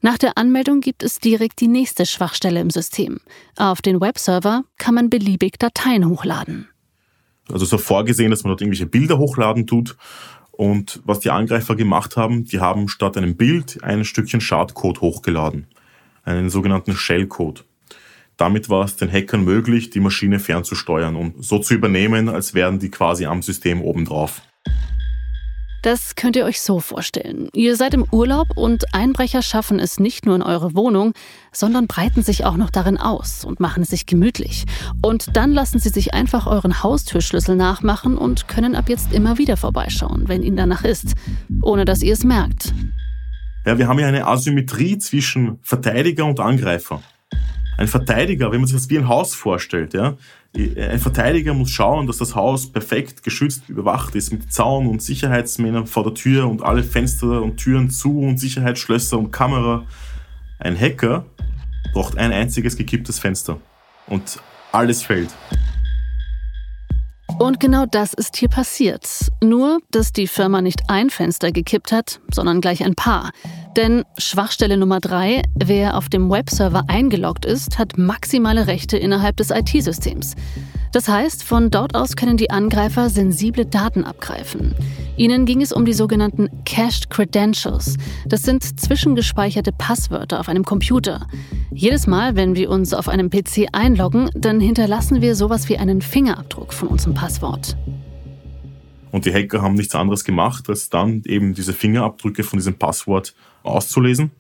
Nach 0.02 0.18
der 0.18 0.38
Anmeldung 0.38 0.80
gibt 0.80 1.02
es 1.02 1.20
direkt 1.20 1.60
die 1.60 1.68
nächste 1.68 2.06
Schwachstelle 2.06 2.62
im 2.62 2.70
System. 2.70 3.20
Auf 3.56 3.82
den 3.82 4.00
Webserver 4.00 4.64
kann 4.78 4.94
man 4.94 5.10
beliebig 5.10 5.58
Dateien 5.58 6.08
hochladen. 6.08 6.70
Also 7.52 7.66
ist 7.66 7.84
vorgesehen, 7.84 8.30
dass 8.30 8.44
man 8.44 8.52
dort 8.52 8.62
irgendwelche 8.62 8.86
Bilder 8.86 9.18
hochladen 9.18 9.66
tut. 9.66 9.98
Und 10.52 11.02
was 11.06 11.20
die 11.20 11.32
Angreifer 11.32 11.76
gemacht 11.76 12.18
haben, 12.18 12.46
die 12.46 12.60
haben 12.60 12.88
statt 12.88 13.18
einem 13.18 13.38
Bild 13.38 13.84
ein 13.84 14.06
Stückchen 14.06 14.42
Schadcode 14.42 15.02
hochgeladen. 15.02 15.68
Einen 16.24 16.50
sogenannten 16.50 16.94
Shellcode. 16.94 17.64
Damit 18.38 18.70
war 18.70 18.86
es 18.86 18.96
den 18.96 19.12
Hackern 19.12 19.44
möglich, 19.44 19.90
die 19.90 20.00
Maschine 20.00 20.40
fernzusteuern 20.40 21.16
und 21.16 21.44
so 21.44 21.58
zu 21.58 21.74
übernehmen, 21.74 22.30
als 22.30 22.54
wären 22.54 22.78
die 22.78 22.92
quasi 22.92 23.26
am 23.26 23.42
System 23.42 23.82
obendrauf. 23.82 24.44
Das 25.84 26.16
könnt 26.16 26.36
ihr 26.36 26.46
euch 26.46 26.62
so 26.62 26.80
vorstellen. 26.80 27.50
Ihr 27.54 27.76
seid 27.76 27.94
im 27.94 28.04
Urlaub 28.12 28.48
und 28.56 28.94
Einbrecher 28.94 29.42
schaffen 29.42 29.80
es 29.80 30.00
nicht 30.00 30.26
nur 30.26 30.36
in 30.36 30.42
eure 30.42 30.76
Wohnung, 30.76 31.14
sondern 31.52 31.88
breiten 31.88 32.24
sich 32.24 32.46
auch 32.46 32.58
noch 32.58 32.70
darin 32.70 32.98
aus 32.98 33.46
und 33.46 33.60
machen 33.60 33.84
es 33.84 33.90
sich 33.90 34.06
gemütlich. 34.06 34.66
Und 35.02 35.36
dann 35.36 35.52
lassen 35.52 35.80
sie 35.80 35.90
sich 35.90 36.14
einfach 36.14 36.46
euren 36.46 36.84
Haustürschlüssel 36.84 37.56
nachmachen 37.56 38.18
und 38.18 38.48
können 38.48 38.76
ab 38.76 38.90
jetzt 38.90 39.14
immer 39.14 39.38
wieder 39.38 39.56
vorbeischauen, 39.56 40.28
wenn 40.28 40.44
ihnen 40.44 40.58
danach 40.58 40.84
ist, 40.84 41.14
ohne 41.62 41.86
dass 41.86 42.02
ihr 42.02 42.14
es 42.14 42.24
merkt. 42.24 42.74
Ja, 43.66 43.78
wir 43.78 43.88
haben 43.88 44.00
ja 44.00 44.08
eine 44.08 44.28
Asymmetrie 44.28 44.98
zwischen 44.98 45.60
Verteidiger 45.62 46.26
und 46.26 46.40
Angreifer. 46.40 47.02
Ein 47.78 47.88
Verteidiger, 47.88 48.52
wenn 48.52 48.60
man 48.60 48.68
sich 48.68 48.76
das 48.76 48.90
wie 48.90 48.98
ein 48.98 49.08
Haus 49.08 49.36
vorstellt, 49.36 49.94
ja, 49.94 50.18
ein 50.56 51.00
Verteidiger 51.00 51.54
muss 51.54 51.70
schauen, 51.70 52.08
dass 52.08 52.18
das 52.18 52.34
Haus 52.34 52.72
perfekt 52.72 53.22
geschützt, 53.22 53.70
überwacht 53.70 54.16
ist 54.16 54.32
mit 54.32 54.52
Zaun 54.52 54.88
und 54.88 55.04
Sicherheitsmännern 55.04 55.86
vor 55.86 56.04
der 56.04 56.16
Tür 56.16 56.50
und 56.50 56.64
alle 56.64 56.84
Fenster 56.84 57.44
und 57.44 57.58
Türen 57.58 57.92
zu 57.92 58.20
und 58.20 58.40
Sicherheitsschlösser 58.40 59.20
und 59.20 59.32
Kamera. 59.32 59.86
Ein 60.58 60.80
Hacker 60.80 61.26
braucht 61.94 62.18
ein 62.18 62.32
einziges 62.32 62.76
gekipptes 62.76 63.20
Fenster 63.20 63.60
und 64.08 64.40
alles 64.72 65.04
fällt. 65.04 65.30
Und 67.40 67.60
genau 67.60 67.86
das 67.86 68.16
ist 68.16 68.38
hier 68.38 68.50
passiert. 68.50 69.08
Nur, 69.44 69.80
dass 69.92 70.12
die 70.12 70.28
Firma 70.28 70.62
nicht 70.62 70.90
ein 70.90 71.12
Fenster 71.12 71.52
gekippt 71.52 71.92
hat, 71.92 72.20
sondern 72.34 72.62
gleich 72.62 72.84
ein 72.84 72.96
paar. 72.96 73.32
Denn 73.78 74.04
Schwachstelle 74.18 74.76
Nummer 74.76 75.00
drei, 75.00 75.44
wer 75.54 75.98
auf 75.98 76.10
dem 76.10 76.32
Webserver 76.32 76.86
eingeloggt 76.88 77.46
ist, 77.46 77.78
hat 77.78 77.96
maximale 78.00 78.66
Rechte 78.66 78.98
innerhalb 78.98 79.38
des 79.38 79.52
IT-Systems. 79.52 80.34
Das 80.94 81.08
heißt, 81.08 81.44
von 81.44 81.70
dort 81.70 81.94
aus 81.94 82.16
können 82.16 82.38
die 82.38 82.50
Angreifer 82.50 83.12
sensible 83.12 83.68
Daten 83.68 84.04
abgreifen. 84.04 84.74
Ihnen 85.16 85.46
ging 85.46 85.62
es 85.62 85.72
um 85.72 85.86
die 85.86 85.94
sogenannten 85.94 86.50
Cached 86.66 87.12
Credentials. 87.12 87.98
Das 88.26 88.42
sind 88.42 88.80
zwischengespeicherte 88.80 89.72
Passwörter 89.72 90.40
auf 90.40 90.50
einem 90.50 90.64
Computer. 90.64 91.28
Jedes 91.72 92.08
Mal, 92.08 92.36
wenn 92.36 92.56
wir 92.56 92.72
uns 92.72 92.96
auf 92.96 93.08
einem 93.08 93.30
PC 93.30 93.68
einloggen, 93.74 94.32
dann 94.34 94.60
hinterlassen 94.60 95.22
wir 95.22 95.36
sowas 95.36 95.70
wie 95.70 95.78
einen 95.78 96.02
Fingerabdruck 96.02 96.74
von 96.74 96.88
unserem 96.88 97.14
Passwort. 97.14 97.78
Und 99.12 99.26
die 99.26 99.34
Hacker 99.34 99.62
haben 99.62 99.76
nichts 99.76 99.96
anderes 99.96 100.24
gemacht, 100.24 100.70
als 100.70 100.90
dann 100.90 101.24
eben 101.26 101.54
diese 101.54 101.74
Fingerabdrücke 101.74 102.44
von 102.44 102.60
diesem 102.60 102.78
Passwort 102.78 103.34
auszulesen. 103.68 104.32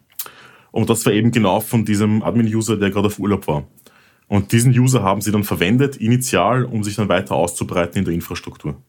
Und 0.71 0.89
das 0.89 1.05
war 1.05 1.13
eben 1.13 1.31
genau 1.31 1.59
von 1.59 1.85
diesem 1.85 2.23
Admin-User, 2.23 2.77
der 2.77 2.91
gerade 2.91 3.07
auf 3.07 3.19
Urlaub 3.19 3.47
war. 3.47 3.67
Und 4.27 4.51
diesen 4.51 4.77
User 4.77 5.03
haben 5.03 5.21
sie 5.21 5.31
dann 5.31 5.43
verwendet, 5.43 5.95
initial, 5.97 6.65
um 6.65 6.83
sich 6.83 6.95
dann 6.95 7.09
weiter 7.09 7.35
auszubreiten 7.35 7.99
in 7.99 8.05
der 8.05 8.13
Infrastruktur. 8.13 8.81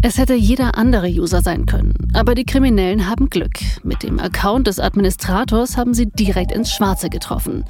Es 0.00 0.16
hätte 0.16 0.34
jeder 0.34 0.78
andere 0.78 1.08
User 1.08 1.42
sein 1.42 1.66
können, 1.66 1.92
aber 2.14 2.36
die 2.36 2.44
Kriminellen 2.44 3.08
haben 3.08 3.28
Glück. 3.30 3.58
Mit 3.82 4.04
dem 4.04 4.20
Account 4.20 4.68
des 4.68 4.78
Administrators 4.78 5.76
haben 5.76 5.92
sie 5.92 6.06
direkt 6.06 6.52
ins 6.52 6.72
Schwarze 6.72 7.10
getroffen. 7.10 7.64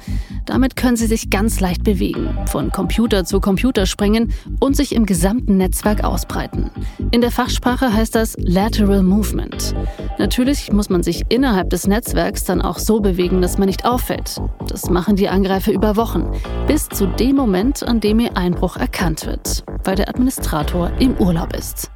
Damit 0.45 0.75
können 0.75 0.95
sie 0.95 1.07
sich 1.07 1.31
ganz 1.31 1.59
leicht 1.59 1.83
bewegen, 1.83 2.37
von 2.45 2.71
Computer 2.71 3.25
zu 3.25 3.39
Computer 3.39 3.87
springen 3.87 4.31
und 4.59 4.75
sich 4.75 4.93
im 4.93 5.07
gesamten 5.07 5.57
Netzwerk 5.57 6.03
ausbreiten. 6.03 6.69
In 7.09 7.21
der 7.21 7.31
Fachsprache 7.31 7.91
heißt 7.91 8.13
das 8.13 8.35
Lateral 8.37 9.01
Movement. 9.01 9.73
Natürlich 10.19 10.71
muss 10.71 10.91
man 10.91 11.01
sich 11.01 11.23
innerhalb 11.29 11.71
des 11.71 11.87
Netzwerks 11.87 12.43
dann 12.43 12.61
auch 12.61 12.77
so 12.77 12.99
bewegen, 12.99 13.41
dass 13.41 13.57
man 13.57 13.67
nicht 13.67 13.85
auffällt. 13.85 14.39
Das 14.67 14.87
machen 14.91 15.15
die 15.15 15.29
Angreifer 15.29 15.71
über 15.71 15.95
Wochen, 15.95 16.29
bis 16.67 16.89
zu 16.89 17.07
dem 17.07 17.37
Moment, 17.37 17.81
an 17.81 17.99
dem 17.99 18.19
ihr 18.19 18.37
Einbruch 18.37 18.77
erkannt 18.77 19.25
wird, 19.25 19.63
weil 19.83 19.95
der 19.95 20.09
Administrator 20.09 20.91
im 20.99 21.17
Urlaub 21.17 21.55
ist. 21.55 21.89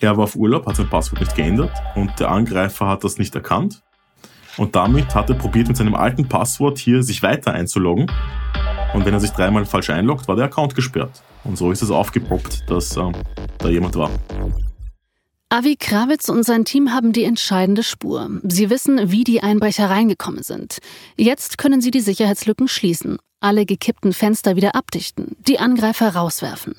Er 0.00 0.16
war 0.16 0.24
auf 0.24 0.36
Urlaub, 0.36 0.66
hat 0.66 0.76
sein 0.76 0.90
Passwort 0.90 1.20
nicht 1.20 1.34
geändert 1.34 1.72
und 1.94 2.20
der 2.20 2.30
Angreifer 2.30 2.86
hat 2.86 3.02
das 3.02 3.18
nicht 3.18 3.34
erkannt. 3.34 3.82
Und 4.58 4.74
damit 4.74 5.14
hat 5.14 5.30
er 5.30 5.36
probiert, 5.36 5.68
mit 5.68 5.76
seinem 5.76 5.94
alten 5.94 6.28
Passwort 6.28 6.78
hier 6.78 7.02
sich 7.02 7.22
weiter 7.22 7.52
einzuloggen. 7.52 8.10
Und 8.94 9.04
wenn 9.04 9.14
er 9.14 9.20
sich 9.20 9.30
dreimal 9.30 9.66
falsch 9.66 9.90
einloggt, 9.90 10.28
war 10.28 10.36
der 10.36 10.46
Account 10.46 10.74
gesperrt. 10.74 11.22
Und 11.44 11.56
so 11.56 11.70
ist 11.70 11.82
es 11.82 11.90
aufgepoppt, 11.90 12.70
dass 12.70 12.96
äh, 12.96 13.12
da 13.58 13.68
jemand 13.68 13.96
war. 13.96 14.10
Avi 15.48 15.76
Krawitz 15.76 16.28
und 16.28 16.42
sein 16.42 16.64
Team 16.64 16.92
haben 16.92 17.12
die 17.12 17.24
entscheidende 17.24 17.82
Spur. 17.82 18.28
Sie 18.42 18.68
wissen, 18.68 19.12
wie 19.12 19.24
die 19.24 19.42
Einbrecher 19.42 19.88
reingekommen 19.88 20.42
sind. 20.42 20.78
Jetzt 21.16 21.56
können 21.56 21.80
sie 21.80 21.90
die 21.90 22.00
Sicherheitslücken 22.00 22.68
schließen, 22.68 23.18
alle 23.40 23.64
gekippten 23.64 24.12
Fenster 24.12 24.56
wieder 24.56 24.74
abdichten, 24.74 25.36
die 25.46 25.58
Angreifer 25.58 26.14
rauswerfen. 26.16 26.74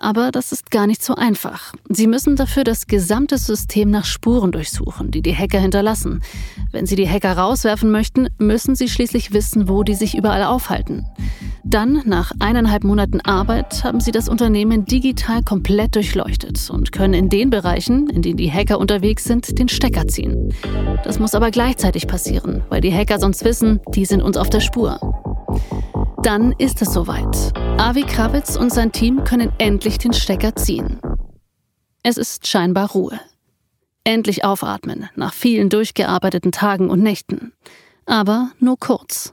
Aber 0.00 0.30
das 0.30 0.52
ist 0.52 0.70
gar 0.70 0.86
nicht 0.86 1.02
so 1.02 1.16
einfach. 1.16 1.74
Sie 1.88 2.06
müssen 2.06 2.36
dafür 2.36 2.62
das 2.62 2.86
gesamte 2.86 3.36
System 3.36 3.90
nach 3.90 4.04
Spuren 4.04 4.52
durchsuchen, 4.52 5.10
die 5.10 5.22
die 5.22 5.34
Hacker 5.34 5.58
hinterlassen. 5.58 6.22
Wenn 6.70 6.86
Sie 6.86 6.94
die 6.94 7.08
Hacker 7.08 7.36
rauswerfen 7.36 7.90
möchten, 7.90 8.28
müssen 8.38 8.76
Sie 8.76 8.88
schließlich 8.88 9.32
wissen, 9.32 9.68
wo 9.68 9.82
die 9.82 9.96
sich 9.96 10.16
überall 10.16 10.44
aufhalten. 10.44 11.04
Dann, 11.64 12.02
nach 12.06 12.30
eineinhalb 12.38 12.84
Monaten 12.84 13.20
Arbeit, 13.20 13.82
haben 13.82 13.98
Sie 13.98 14.12
das 14.12 14.28
Unternehmen 14.28 14.84
digital 14.84 15.42
komplett 15.42 15.96
durchleuchtet 15.96 16.70
und 16.70 16.92
können 16.92 17.14
in 17.14 17.28
den 17.28 17.50
Bereichen, 17.50 18.08
in 18.08 18.22
denen 18.22 18.36
die 18.36 18.52
Hacker 18.52 18.78
unterwegs 18.78 19.24
sind, 19.24 19.58
den 19.58 19.68
Stecker 19.68 20.06
ziehen. 20.06 20.54
Das 21.02 21.18
muss 21.18 21.34
aber 21.34 21.50
gleichzeitig 21.50 22.06
passieren, 22.06 22.62
weil 22.68 22.80
die 22.80 22.94
Hacker 22.94 23.18
sonst 23.18 23.44
wissen, 23.44 23.80
die 23.96 24.04
sind 24.04 24.22
uns 24.22 24.36
auf 24.36 24.48
der 24.48 24.60
Spur. 24.60 25.00
Dann 26.22 26.52
ist 26.58 26.82
es 26.82 26.92
soweit. 26.92 27.52
Avi 27.78 28.02
Krawitz 28.02 28.56
und 28.56 28.72
sein 28.72 28.90
Team 28.90 29.22
können 29.22 29.52
endlich 29.58 29.98
den 29.98 30.12
Stecker 30.12 30.56
ziehen. 30.56 30.98
Es 32.02 32.16
ist 32.16 32.48
scheinbar 32.48 32.90
Ruhe. 32.90 33.20
Endlich 34.02 34.44
aufatmen 34.44 35.08
nach 35.14 35.32
vielen 35.32 35.68
durchgearbeiteten 35.68 36.50
Tagen 36.50 36.90
und 36.90 37.02
Nächten. 37.04 37.52
Aber 38.04 38.50
nur 38.58 38.78
kurz. 38.78 39.32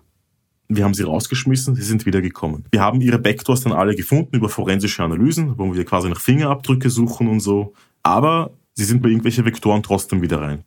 Wir 0.68 0.84
haben 0.84 0.94
sie 0.94 1.04
rausgeschmissen, 1.04 1.76
sie 1.76 1.82
sind 1.82 2.06
wieder 2.06 2.22
gekommen. 2.22 2.66
Wir 2.72 2.82
haben 2.82 3.02
ihre 3.02 3.18
Backdoors 3.18 3.62
dann 3.62 3.74
alle 3.74 3.96
gefunden 3.96 4.36
über 4.36 4.50
forensische 4.50 5.04
Analysen, 5.04 5.58
wo 5.58 5.74
wir 5.74 5.86
quasi 5.86 6.08
nach 6.10 6.22
Fingerabdrücke 6.22 6.92
suchen 6.92 7.28
und 7.28 7.40
so. 7.40 7.74
Aber 8.04 8.52
sie 8.74 8.84
sind 8.84 9.02
bei 9.02 9.10
irgendwelchen 9.10 9.46
Vektoren 9.46 9.82
trotzdem 9.82 10.22
wieder 10.22 10.40
rein. 10.40 10.64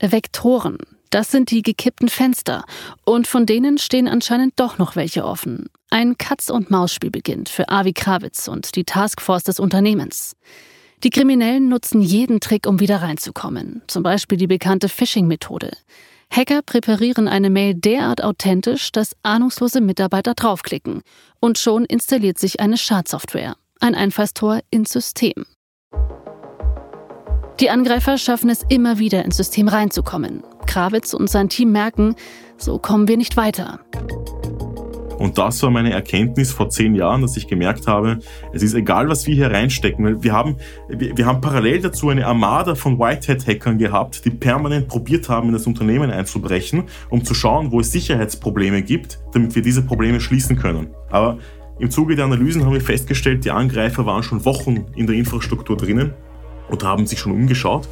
Vektoren, 0.00 0.78
das 1.14 1.30
sind 1.30 1.52
die 1.52 1.62
gekippten 1.62 2.08
Fenster. 2.08 2.64
Und 3.04 3.28
von 3.28 3.46
denen 3.46 3.78
stehen 3.78 4.08
anscheinend 4.08 4.54
doch 4.56 4.78
noch 4.78 4.96
welche 4.96 5.24
offen. 5.24 5.70
Ein 5.88 6.18
Katz-und-Maus-Spiel 6.18 7.12
beginnt 7.12 7.48
für 7.48 7.68
Avi 7.68 7.92
Krawitz 7.92 8.48
und 8.48 8.74
die 8.74 8.82
Taskforce 8.82 9.44
des 9.44 9.60
Unternehmens. 9.60 10.34
Die 11.04 11.10
Kriminellen 11.10 11.68
nutzen 11.68 12.00
jeden 12.00 12.40
Trick, 12.40 12.66
um 12.66 12.80
wieder 12.80 12.96
reinzukommen. 12.96 13.82
Zum 13.86 14.02
Beispiel 14.02 14.38
die 14.38 14.48
bekannte 14.48 14.88
Phishing-Methode. 14.88 15.76
Hacker 16.30 16.62
präparieren 16.62 17.28
eine 17.28 17.48
Mail 17.48 17.74
derart 17.74 18.24
authentisch, 18.24 18.90
dass 18.90 19.14
ahnungslose 19.22 19.80
Mitarbeiter 19.80 20.34
draufklicken. 20.34 21.02
Und 21.38 21.58
schon 21.58 21.84
installiert 21.84 22.40
sich 22.40 22.58
eine 22.58 22.76
Schadsoftware. 22.76 23.54
Ein 23.78 23.94
Einfallstor 23.94 24.62
ins 24.70 24.90
System. 24.90 25.44
Die 27.60 27.70
Angreifer 27.70 28.18
schaffen 28.18 28.50
es 28.50 28.64
immer 28.68 28.98
wieder 28.98 29.24
ins 29.24 29.36
System 29.36 29.68
reinzukommen. 29.68 30.42
Krawitz 30.66 31.14
und 31.14 31.30
sein 31.30 31.48
Team 31.48 31.70
merken, 31.70 32.16
so 32.56 32.78
kommen 32.78 33.06
wir 33.06 33.16
nicht 33.16 33.36
weiter. 33.36 33.78
Und 35.18 35.38
das 35.38 35.62
war 35.62 35.70
meine 35.70 35.92
Erkenntnis 35.92 36.50
vor 36.50 36.68
zehn 36.68 36.96
Jahren, 36.96 37.22
dass 37.22 37.36
ich 37.36 37.46
gemerkt 37.46 37.86
habe, 37.86 38.18
es 38.52 38.64
ist 38.64 38.74
egal, 38.74 39.08
was 39.08 39.28
wir 39.28 39.36
hier 39.36 39.52
reinstecken. 39.52 40.24
Wir 40.24 40.32
haben, 40.32 40.56
wir, 40.88 41.16
wir 41.16 41.26
haben 41.26 41.40
parallel 41.40 41.80
dazu 41.80 42.08
eine 42.08 42.26
Armada 42.26 42.74
von 42.74 42.98
Whitehead-Hackern 42.98 43.78
gehabt, 43.78 44.24
die 44.24 44.30
permanent 44.30 44.88
probiert 44.88 45.28
haben, 45.28 45.46
in 45.46 45.52
das 45.52 45.68
Unternehmen 45.68 46.10
einzubrechen, 46.10 46.84
um 47.08 47.24
zu 47.24 47.34
schauen, 47.34 47.70
wo 47.70 47.78
es 47.78 47.92
Sicherheitsprobleme 47.92 48.82
gibt, 48.82 49.20
damit 49.32 49.54
wir 49.54 49.62
diese 49.62 49.82
Probleme 49.82 50.20
schließen 50.20 50.56
können. 50.56 50.88
Aber 51.08 51.38
im 51.78 51.90
Zuge 51.90 52.16
der 52.16 52.24
Analysen 52.24 52.64
haben 52.64 52.72
wir 52.72 52.80
festgestellt, 52.80 53.44
die 53.44 53.52
Angreifer 53.52 54.06
waren 54.06 54.24
schon 54.24 54.44
Wochen 54.44 54.86
in 54.96 55.06
der 55.06 55.14
Infrastruktur 55.14 55.76
drinnen 55.76 56.14
und 56.68 56.82
haben 56.82 57.06
sich 57.06 57.18
schon 57.18 57.32
umgeschaut. 57.32 57.88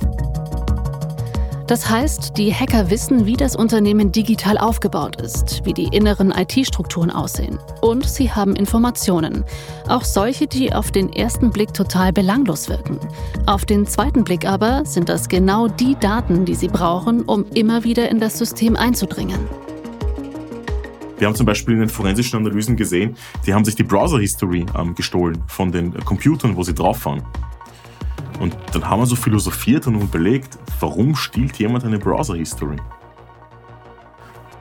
Das 1.73 1.89
heißt, 1.89 2.37
die 2.37 2.53
Hacker 2.53 2.91
wissen, 2.91 3.25
wie 3.25 3.37
das 3.37 3.57
Unternehmen 3.57 4.13
digital 4.13 4.59
aufgebaut 4.59 5.19
ist, 5.23 5.65
wie 5.65 5.73
die 5.73 5.87
inneren 5.87 6.31
IT-Strukturen 6.31 7.11
aussehen. 7.11 7.59
Und 7.81 8.05
sie 8.05 8.31
haben 8.31 8.57
Informationen. 8.57 9.45
Auch 9.89 10.05
solche, 10.05 10.47
die 10.47 10.75
auf 10.75 10.91
den 10.91 11.13
ersten 11.13 11.51
Blick 11.51 11.73
total 11.73 12.13
belanglos 12.13 12.69
wirken. 12.69 12.99
Auf 13.47 13.65
den 13.65 13.87
zweiten 13.87 14.23
Blick 14.23 14.45
aber 14.45 14.85
sind 14.85 15.09
das 15.09 15.29
genau 15.29 15.67
die 15.67 15.97
Daten, 15.99 16.45
die 16.45 16.57
sie 16.57 16.69
brauchen, 16.69 17.23
um 17.23 17.47
immer 17.55 17.85
wieder 17.85 18.11
in 18.11 18.21
das 18.21 18.37
System 18.37 18.77
einzudringen. 18.77 19.41
Wir 21.17 21.29
haben 21.29 21.37
zum 21.37 21.47
Beispiel 21.47 21.75
in 21.75 21.81
den 21.81 21.89
forensischen 21.89 22.37
Analysen 22.37 22.77
gesehen, 22.77 23.17
die 23.47 23.55
haben 23.55 23.65
sich 23.65 23.77
die 23.77 23.85
Browser-History 23.85 24.67
ähm, 24.77 24.95
gestohlen 24.95 25.43
von 25.47 25.71
den 25.73 25.95
Computern, 26.05 26.57
wo 26.57 26.65
sie 26.65 26.75
drauf 26.75 27.07
waren. 27.07 27.23
Und 28.43 28.57
dann 28.73 28.85
haben 28.91 29.01
wir 29.01 29.07
so 29.07 29.15
philosophiert 29.15 29.87
und 29.87 30.01
überlegt, 30.01 30.59
warum 30.81 31.15
stiehlt 31.15 31.61
jemand 31.61 31.85
eine 31.85 31.97
Browser-History? 31.97 32.75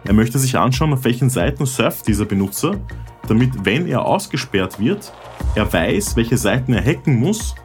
Er 0.04 0.14
möchte 0.14 0.38
sich 0.38 0.56
anschauen, 0.56 0.94
auf 0.94 1.04
welchen 1.04 1.32
Seiten 1.32 1.66
surft 1.66 2.08
dieser 2.08 2.26
Benutzer, 2.26 2.80
damit, 3.28 3.66
wenn 3.66 3.88
er 3.88 4.06
ausgesperrt 4.06 4.80
wird, 4.80 5.12
er 5.56 5.74
weiß, 5.74 6.16
welche 6.16 6.38
Seiten 6.38 6.74
er 6.74 6.86
hacken 6.86 7.20
muss, 7.20 7.56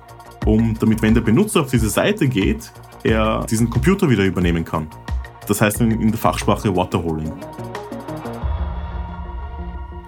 um, 0.46 0.74
damit, 0.78 1.02
wenn 1.02 1.12
der 1.12 1.20
Benutzer 1.20 1.60
auf 1.60 1.70
diese 1.70 1.90
Seite 1.90 2.26
geht, 2.28 2.72
er 3.04 3.44
diesen 3.44 3.68
Computer 3.68 4.08
wieder 4.08 4.24
übernehmen 4.24 4.64
kann. 4.64 4.86
Das 5.46 5.60
heißt 5.60 5.82
in, 5.82 6.00
in 6.00 6.12
der 6.12 6.18
Fachsprache 6.18 6.74
Waterholing. 6.74 7.30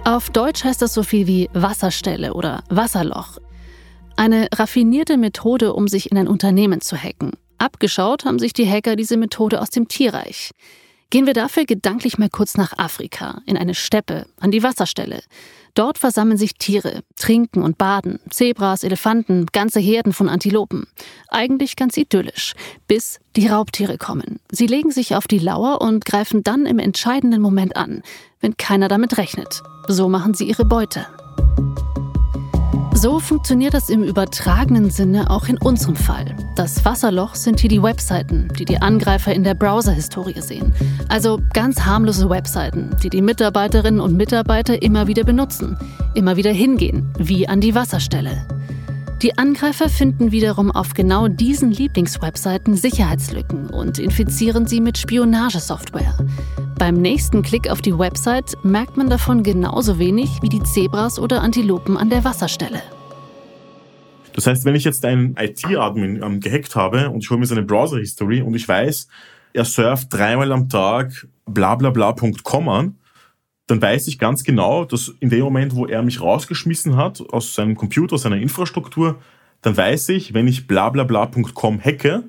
Auf 0.05 0.31
Deutsch 0.31 0.65
heißt 0.65 0.81
das 0.81 0.95
so 0.95 1.03
viel 1.03 1.27
wie 1.27 1.51
Wasserstelle 1.53 2.33
oder 2.33 2.63
Wasserloch. 2.71 3.39
Eine 4.19 4.49
raffinierte 4.53 5.17
Methode, 5.17 5.75
um 5.75 5.87
sich 5.87 6.11
in 6.11 6.19
ein 6.19 6.27
Unternehmen 6.27 6.81
zu 6.81 6.97
hacken. 6.97 7.35
Abgeschaut 7.59 8.25
haben 8.25 8.41
sich 8.41 8.53
die 8.53 8.69
Hacker 8.69 8.97
diese 8.97 9.17
Methode 9.17 9.63
aus 9.63 9.71
dem 9.71 9.87
Tierreich. 9.87 10.51
Gehen 11.11 11.25
wir 11.25 11.35
dafür 11.35 11.67
gedanklich 11.67 12.19
mal 12.19 12.29
kurz 12.29 12.57
nach 12.57 12.77
Afrika, 12.79 13.43
in 13.47 13.57
eine 13.57 13.75
Steppe, 13.75 14.27
an 14.41 14.51
die 14.51 14.65
Wasserstelle. 14.65 15.23
Dort 15.75 15.99
versammeln 15.99 16.37
sich 16.37 16.55
Tiere, 16.55 17.05
trinken 17.15 17.63
und 17.63 17.79
baden, 17.79 18.19
Zebras, 18.29 18.83
Elefanten, 18.83 19.47
ganze 19.53 19.79
Herden 19.79 20.13
von 20.13 20.29
Antilopen. 20.29 20.89
Eigentlich 21.29 21.77
ganz 21.77 21.97
idyllisch, 21.97 22.55
bis 22.89 23.21
die 23.37 23.47
Raubtiere 23.47 23.99
kommen. 23.99 24.41
Sie 24.51 24.67
legen 24.67 24.91
sich 24.91 25.15
auf 25.15 25.29
die 25.29 25.39
Lauer 25.39 25.81
und 25.81 26.05
greifen 26.05 26.43
dann 26.43 26.67
im 26.67 26.81
entscheidenden 26.81 27.41
Moment 27.41 27.77
an, 27.77 28.03
wenn 28.41 28.57
keiner 28.57 28.89
damit 28.89 29.17
rechnet. 29.17 29.63
So 29.87 30.09
machen 30.09 30.35
sie 30.35 30.49
ihre 30.49 30.65
Beute. 30.65 31.07
So 33.01 33.21
funktioniert 33.21 33.75
das 33.75 33.91
im 33.91 34.03
übertragenen 34.03 34.91
Sinne 34.91 35.31
auch 35.31 35.47
in 35.47 35.57
unserem 35.57 35.95
Fall. 35.95 36.35
Das 36.57 36.85
Wasserloch 36.85 37.37
sind 37.37 37.61
hier 37.61 37.71
die 37.71 37.81
Webseiten, 37.81 38.49
die 38.59 38.65
die 38.65 38.83
Angreifer 38.83 39.33
in 39.33 39.45
der 39.45 39.55
Browser-Historie 39.55 40.41
sehen. 40.41 40.75
Also 41.09 41.39
ganz 41.53 41.83
harmlose 41.83 42.29
Webseiten, 42.29 42.91
die 43.01 43.09
die 43.09 43.23
Mitarbeiterinnen 43.23 44.01
und 44.01 44.17
Mitarbeiter 44.17 44.83
immer 44.83 45.07
wieder 45.07 45.23
benutzen, 45.23 45.79
immer 46.15 46.37
wieder 46.37 46.51
hingehen, 46.51 47.09
wie 47.19 47.47
an 47.47 47.61
die 47.61 47.77
Wasserstelle. 47.77 48.45
Die 49.23 49.39
Angreifer 49.39 49.89
finden 49.89 50.33
wiederum 50.33 50.73
auf 50.73 50.95
genau 50.95 51.29
diesen 51.29 51.71
Lieblingswebseiten 51.71 52.77
Sicherheitslücken 52.77 53.71
und 53.71 54.01
infizieren 54.01 54.67
sie 54.67 54.81
mit 54.81 54.99
Spionagesoftware. 54.99 56.17
Beim 56.79 56.95
nächsten 56.95 57.43
Klick 57.43 57.69
auf 57.69 57.83
die 57.83 57.99
Website 57.99 58.57
merkt 58.63 58.97
man 58.97 59.11
davon 59.11 59.43
genauso 59.43 59.99
wenig 59.99 60.41
wie 60.43 60.49
die 60.49 60.63
Zebras 60.63 61.19
oder 61.19 61.43
Antilopen 61.43 61.97
an 61.97 62.09
der 62.09 62.23
Wasserstelle. 62.23 62.81
Das 64.33 64.47
heißt, 64.47 64.65
wenn 64.65 64.77
ich 64.77 64.85
jetzt 64.85 65.05
einen 65.05 65.37
IT-Admin 65.37 66.23
ähm, 66.23 66.39
gehackt 66.39 66.77
habe 66.77 67.11
und 67.11 67.25
ich 67.25 67.31
hole 67.31 67.41
mir 67.41 67.47
seine 67.47 67.65
Browser-History 67.65 68.43
und 68.43 68.55
ich 68.55 68.69
weiß, 68.69 69.09
er 69.55 69.65
surft 69.65 70.15
dreimal 70.15 70.53
am 70.53 70.69
Tag 70.69 71.27
blablabla.com 71.47 72.69
an, 72.69 72.99
dann 73.67 73.83
weiß 73.83 74.07
ich 74.07 74.21
ganz 74.21 74.45
genau, 74.45 74.85
dass 74.85 75.13
in 75.19 75.31
dem 75.31 75.41
Moment, 75.41 75.75
wo 75.75 75.87
er 75.87 76.05
mich 76.05 76.21
rausgeschmissen 76.21 76.97
hat 76.97 77.21
aus 77.33 77.57
seinem 77.57 77.75
Computer, 77.75 78.15
aus 78.15 78.23
seiner 78.23 78.37
Infrastruktur, 78.37 79.19
dann 79.63 79.77
weiß 79.77 80.11
ich, 80.11 80.33
wenn 80.33 80.47
ich 80.47 80.69
blablabla.com 80.69 81.81
hacke 81.85 82.23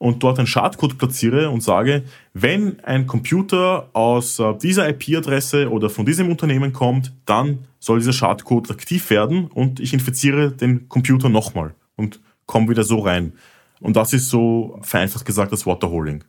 und 0.00 0.22
dort 0.22 0.38
einen 0.38 0.46
Schadcode 0.46 0.96
platziere 0.96 1.50
und 1.50 1.62
sage, 1.62 2.04
wenn 2.32 2.80
ein 2.80 3.06
Computer 3.06 3.90
aus 3.92 4.38
äh, 4.38 4.54
dieser 4.56 4.88
IP-Adresse 4.88 5.70
oder 5.70 5.90
von 5.90 6.06
diesem 6.06 6.30
Unternehmen 6.30 6.72
kommt, 6.72 7.12
dann 7.26 7.66
soll 7.78 7.98
dieser 7.98 8.14
Schadcode 8.14 8.70
aktiv 8.70 9.10
werden 9.10 9.48
und 9.48 9.78
ich 9.78 9.92
infiziere 9.92 10.52
den 10.52 10.88
Computer 10.88 11.28
nochmal 11.28 11.74
und 11.96 12.18
komme 12.46 12.70
wieder 12.70 12.82
so 12.82 13.00
rein. 13.00 13.34
Und 13.78 13.94
das 13.94 14.14
ist 14.14 14.30
so 14.30 14.78
vereinfacht 14.80 15.26
gesagt 15.26 15.52
das 15.52 15.66
Waterholing. 15.66 16.24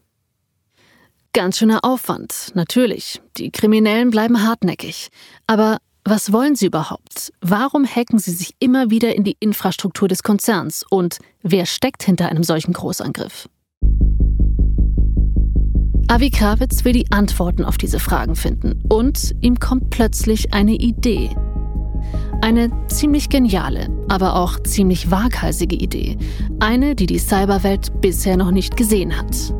Ganz 1.31 1.57
schöner 1.57 1.85
Aufwand, 1.85 2.51
natürlich. 2.55 3.21
Die 3.37 3.51
Kriminellen 3.51 4.11
bleiben 4.11 4.43
hartnäckig. 4.43 5.07
Aber 5.47 5.77
was 6.03 6.33
wollen 6.33 6.55
sie 6.55 6.65
überhaupt? 6.65 7.31
Warum 7.39 7.85
hacken 7.85 8.19
sie 8.19 8.31
sich 8.31 8.53
immer 8.59 8.89
wieder 8.89 9.15
in 9.15 9.23
die 9.23 9.37
Infrastruktur 9.39 10.09
des 10.09 10.23
Konzerns? 10.23 10.83
Und 10.89 11.19
wer 11.41 11.65
steckt 11.65 12.03
hinter 12.03 12.27
einem 12.27 12.43
solchen 12.43 12.73
Großangriff? 12.73 13.47
Avi 16.11 16.29
Krawitz 16.29 16.83
will 16.83 16.91
die 16.91 17.09
Antworten 17.09 17.63
auf 17.63 17.77
diese 17.77 17.97
Fragen 17.97 18.35
finden. 18.35 18.83
Und 18.89 19.33
ihm 19.39 19.59
kommt 19.59 19.91
plötzlich 19.91 20.53
eine 20.53 20.73
Idee. 20.73 21.29
Eine 22.41 22.69
ziemlich 22.87 23.29
geniale, 23.29 23.87
aber 24.09 24.35
auch 24.35 24.59
ziemlich 24.59 25.09
waghalsige 25.09 25.77
Idee. 25.77 26.17
Eine, 26.59 26.95
die 26.95 27.05
die 27.05 27.17
Cyberwelt 27.17 28.01
bisher 28.01 28.35
noch 28.35 28.51
nicht 28.51 28.75
gesehen 28.75 29.17
hat. 29.17 29.53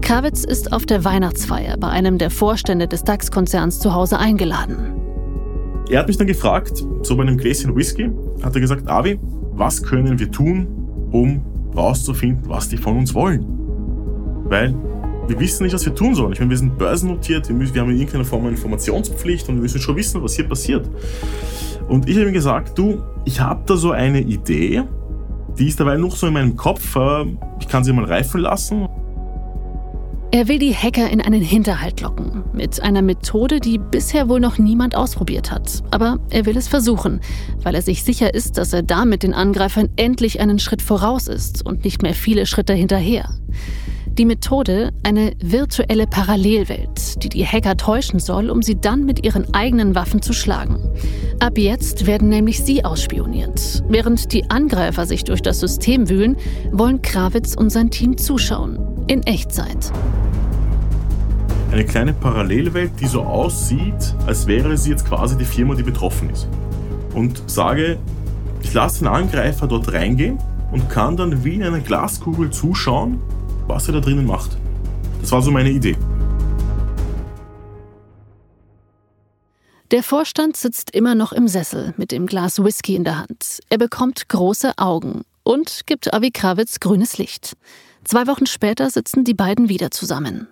Krawitz 0.00 0.42
ist 0.42 0.72
auf 0.72 0.86
der 0.86 1.04
Weihnachtsfeier 1.04 1.76
bei 1.76 1.88
einem 1.88 2.16
der 2.16 2.30
Vorstände 2.30 2.88
des 2.88 3.04
DAX-Konzerns 3.04 3.78
zu 3.78 3.92
Hause 3.92 4.18
eingeladen. 4.18 4.94
Er 5.90 5.98
hat 5.98 6.08
mich 6.08 6.16
dann 6.16 6.28
gefragt, 6.28 6.82
so 7.02 7.14
bei 7.14 7.24
einem 7.24 7.36
Gläschen 7.36 7.76
Whisky, 7.76 8.10
hat 8.42 8.54
er 8.54 8.60
gesagt, 8.62 8.88
Avi, 8.88 9.20
was 9.52 9.82
können 9.82 10.18
wir 10.18 10.30
tun, 10.30 10.66
um 11.12 11.42
rauszufinden, 11.76 12.48
was 12.48 12.70
die 12.70 12.78
von 12.78 12.96
uns 12.96 13.14
wollen? 13.14 13.44
Weil 14.44 14.74
wir 15.28 15.38
wissen 15.38 15.64
nicht, 15.64 15.72
was 15.72 15.84
wir 15.84 15.94
tun 15.94 16.14
sollen. 16.14 16.32
Ich 16.32 16.40
meine, 16.40 16.50
wir 16.50 16.58
sind 16.58 16.76
börsennotiert, 16.78 17.48
wir, 17.48 17.54
müssen, 17.54 17.74
wir 17.74 17.82
haben 17.82 17.90
in 17.90 17.96
irgendeiner 17.96 18.24
Form 18.24 18.42
eine 18.42 18.50
Informationspflicht 18.50 19.48
und 19.48 19.56
wir 19.56 19.62
müssen 19.62 19.80
schon 19.80 19.96
wissen, 19.96 20.22
was 20.22 20.34
hier 20.34 20.48
passiert. 20.48 20.88
Und 21.88 22.08
ich 22.08 22.16
habe 22.16 22.28
ihm 22.28 22.32
gesagt, 22.32 22.78
du, 22.78 23.02
ich 23.24 23.40
habe 23.40 23.62
da 23.66 23.76
so 23.76 23.92
eine 23.92 24.20
Idee, 24.20 24.82
die 25.58 25.68
ist 25.68 25.80
dabei 25.80 25.96
noch 25.96 26.16
so 26.16 26.26
in 26.26 26.32
meinem 26.32 26.56
Kopf, 26.56 26.96
äh, 26.96 27.24
ich 27.60 27.68
kann 27.68 27.84
sie 27.84 27.92
mal 27.92 28.04
reifen 28.04 28.40
lassen 28.40 28.88
er 30.32 30.46
will 30.46 30.60
die 30.60 30.74
Hacker 30.74 31.10
in 31.10 31.20
einen 31.20 31.42
Hinterhalt 31.42 32.00
locken. 32.00 32.44
Mit 32.52 32.80
einer 32.80 33.02
Methode, 33.02 33.58
die 33.58 33.78
bisher 33.78 34.28
wohl 34.28 34.38
noch 34.38 34.58
niemand 34.58 34.94
ausprobiert 34.94 35.50
hat. 35.50 35.82
Aber 35.90 36.20
er 36.30 36.46
will 36.46 36.56
es 36.56 36.68
versuchen, 36.68 37.20
weil 37.64 37.74
er 37.74 37.82
sich 37.82 38.04
sicher 38.04 38.32
ist, 38.32 38.56
dass 38.56 38.72
er 38.72 38.82
damit 38.82 39.24
den 39.24 39.34
Angreifern 39.34 39.88
endlich 39.96 40.38
einen 40.38 40.60
Schritt 40.60 40.82
voraus 40.82 41.26
ist 41.26 41.66
und 41.66 41.84
nicht 41.84 42.02
mehr 42.02 42.14
viele 42.14 42.46
Schritte 42.46 42.74
hinterher. 42.74 43.28
Die 44.18 44.24
Methode, 44.24 44.92
eine 45.04 45.32
virtuelle 45.42 46.06
Parallelwelt, 46.06 47.22
die 47.22 47.28
die 47.28 47.46
Hacker 47.46 47.76
täuschen 47.76 48.18
soll, 48.18 48.50
um 48.50 48.60
sie 48.60 48.78
dann 48.78 49.04
mit 49.06 49.24
ihren 49.24 49.54
eigenen 49.54 49.94
Waffen 49.94 50.20
zu 50.20 50.32
schlagen. 50.32 50.78
Ab 51.38 51.56
jetzt 51.56 52.06
werden 52.06 52.28
nämlich 52.28 52.62
sie 52.62 52.84
ausspioniert. 52.84 53.82
Während 53.88 54.32
die 54.32 54.50
Angreifer 54.50 55.06
sich 55.06 55.24
durch 55.24 55.42
das 55.42 55.60
System 55.60 56.08
wühlen, 56.08 56.36
wollen 56.72 57.00
Krawitz 57.02 57.54
und 57.54 57.70
sein 57.70 57.90
Team 57.90 58.18
zuschauen. 58.18 58.78
In 59.06 59.22
Echtzeit. 59.22 59.92
Eine 61.70 61.84
kleine 61.84 62.12
Parallelwelt, 62.12 62.92
die 63.00 63.06
so 63.06 63.22
aussieht, 63.22 64.14
als 64.26 64.46
wäre 64.46 64.76
sie 64.76 64.90
jetzt 64.90 65.06
quasi 65.06 65.38
die 65.38 65.44
Firma, 65.44 65.76
die 65.76 65.84
betroffen 65.84 66.30
ist. 66.30 66.48
Und 67.14 67.42
sage, 67.46 67.96
ich 68.62 68.74
lasse 68.74 68.98
den 68.98 69.08
Angreifer 69.08 69.68
dort 69.68 69.92
reingehen 69.92 70.38
und 70.72 70.90
kann 70.90 71.16
dann 71.16 71.44
wie 71.44 71.54
in 71.54 71.62
einer 71.62 71.80
Glaskugel 71.80 72.50
zuschauen, 72.50 73.20
was 73.70 73.88
er 73.88 73.94
da 73.94 74.00
drinnen 74.00 74.26
macht. 74.26 74.56
Das 75.20 75.32
war 75.32 75.42
so 75.42 75.50
meine 75.50 75.70
Idee. 75.70 75.96
Der 79.90 80.02
Vorstand 80.02 80.56
sitzt 80.56 80.94
immer 80.94 81.14
noch 81.14 81.32
im 81.32 81.48
Sessel 81.48 81.94
mit 81.96 82.12
dem 82.12 82.26
Glas 82.26 82.62
Whisky 82.62 82.94
in 82.94 83.04
der 83.04 83.18
Hand. 83.18 83.60
Er 83.70 83.78
bekommt 83.78 84.28
große 84.28 84.78
Augen 84.78 85.22
und 85.42 85.82
gibt 85.86 86.14
Avi 86.14 86.30
Krawitz 86.30 86.78
grünes 86.78 87.18
Licht. 87.18 87.56
Zwei 88.04 88.26
Wochen 88.26 88.46
später 88.46 88.88
sitzen 88.90 89.24
die 89.24 89.34
beiden 89.34 89.68
wieder 89.68 89.90
zusammen. 89.90 90.46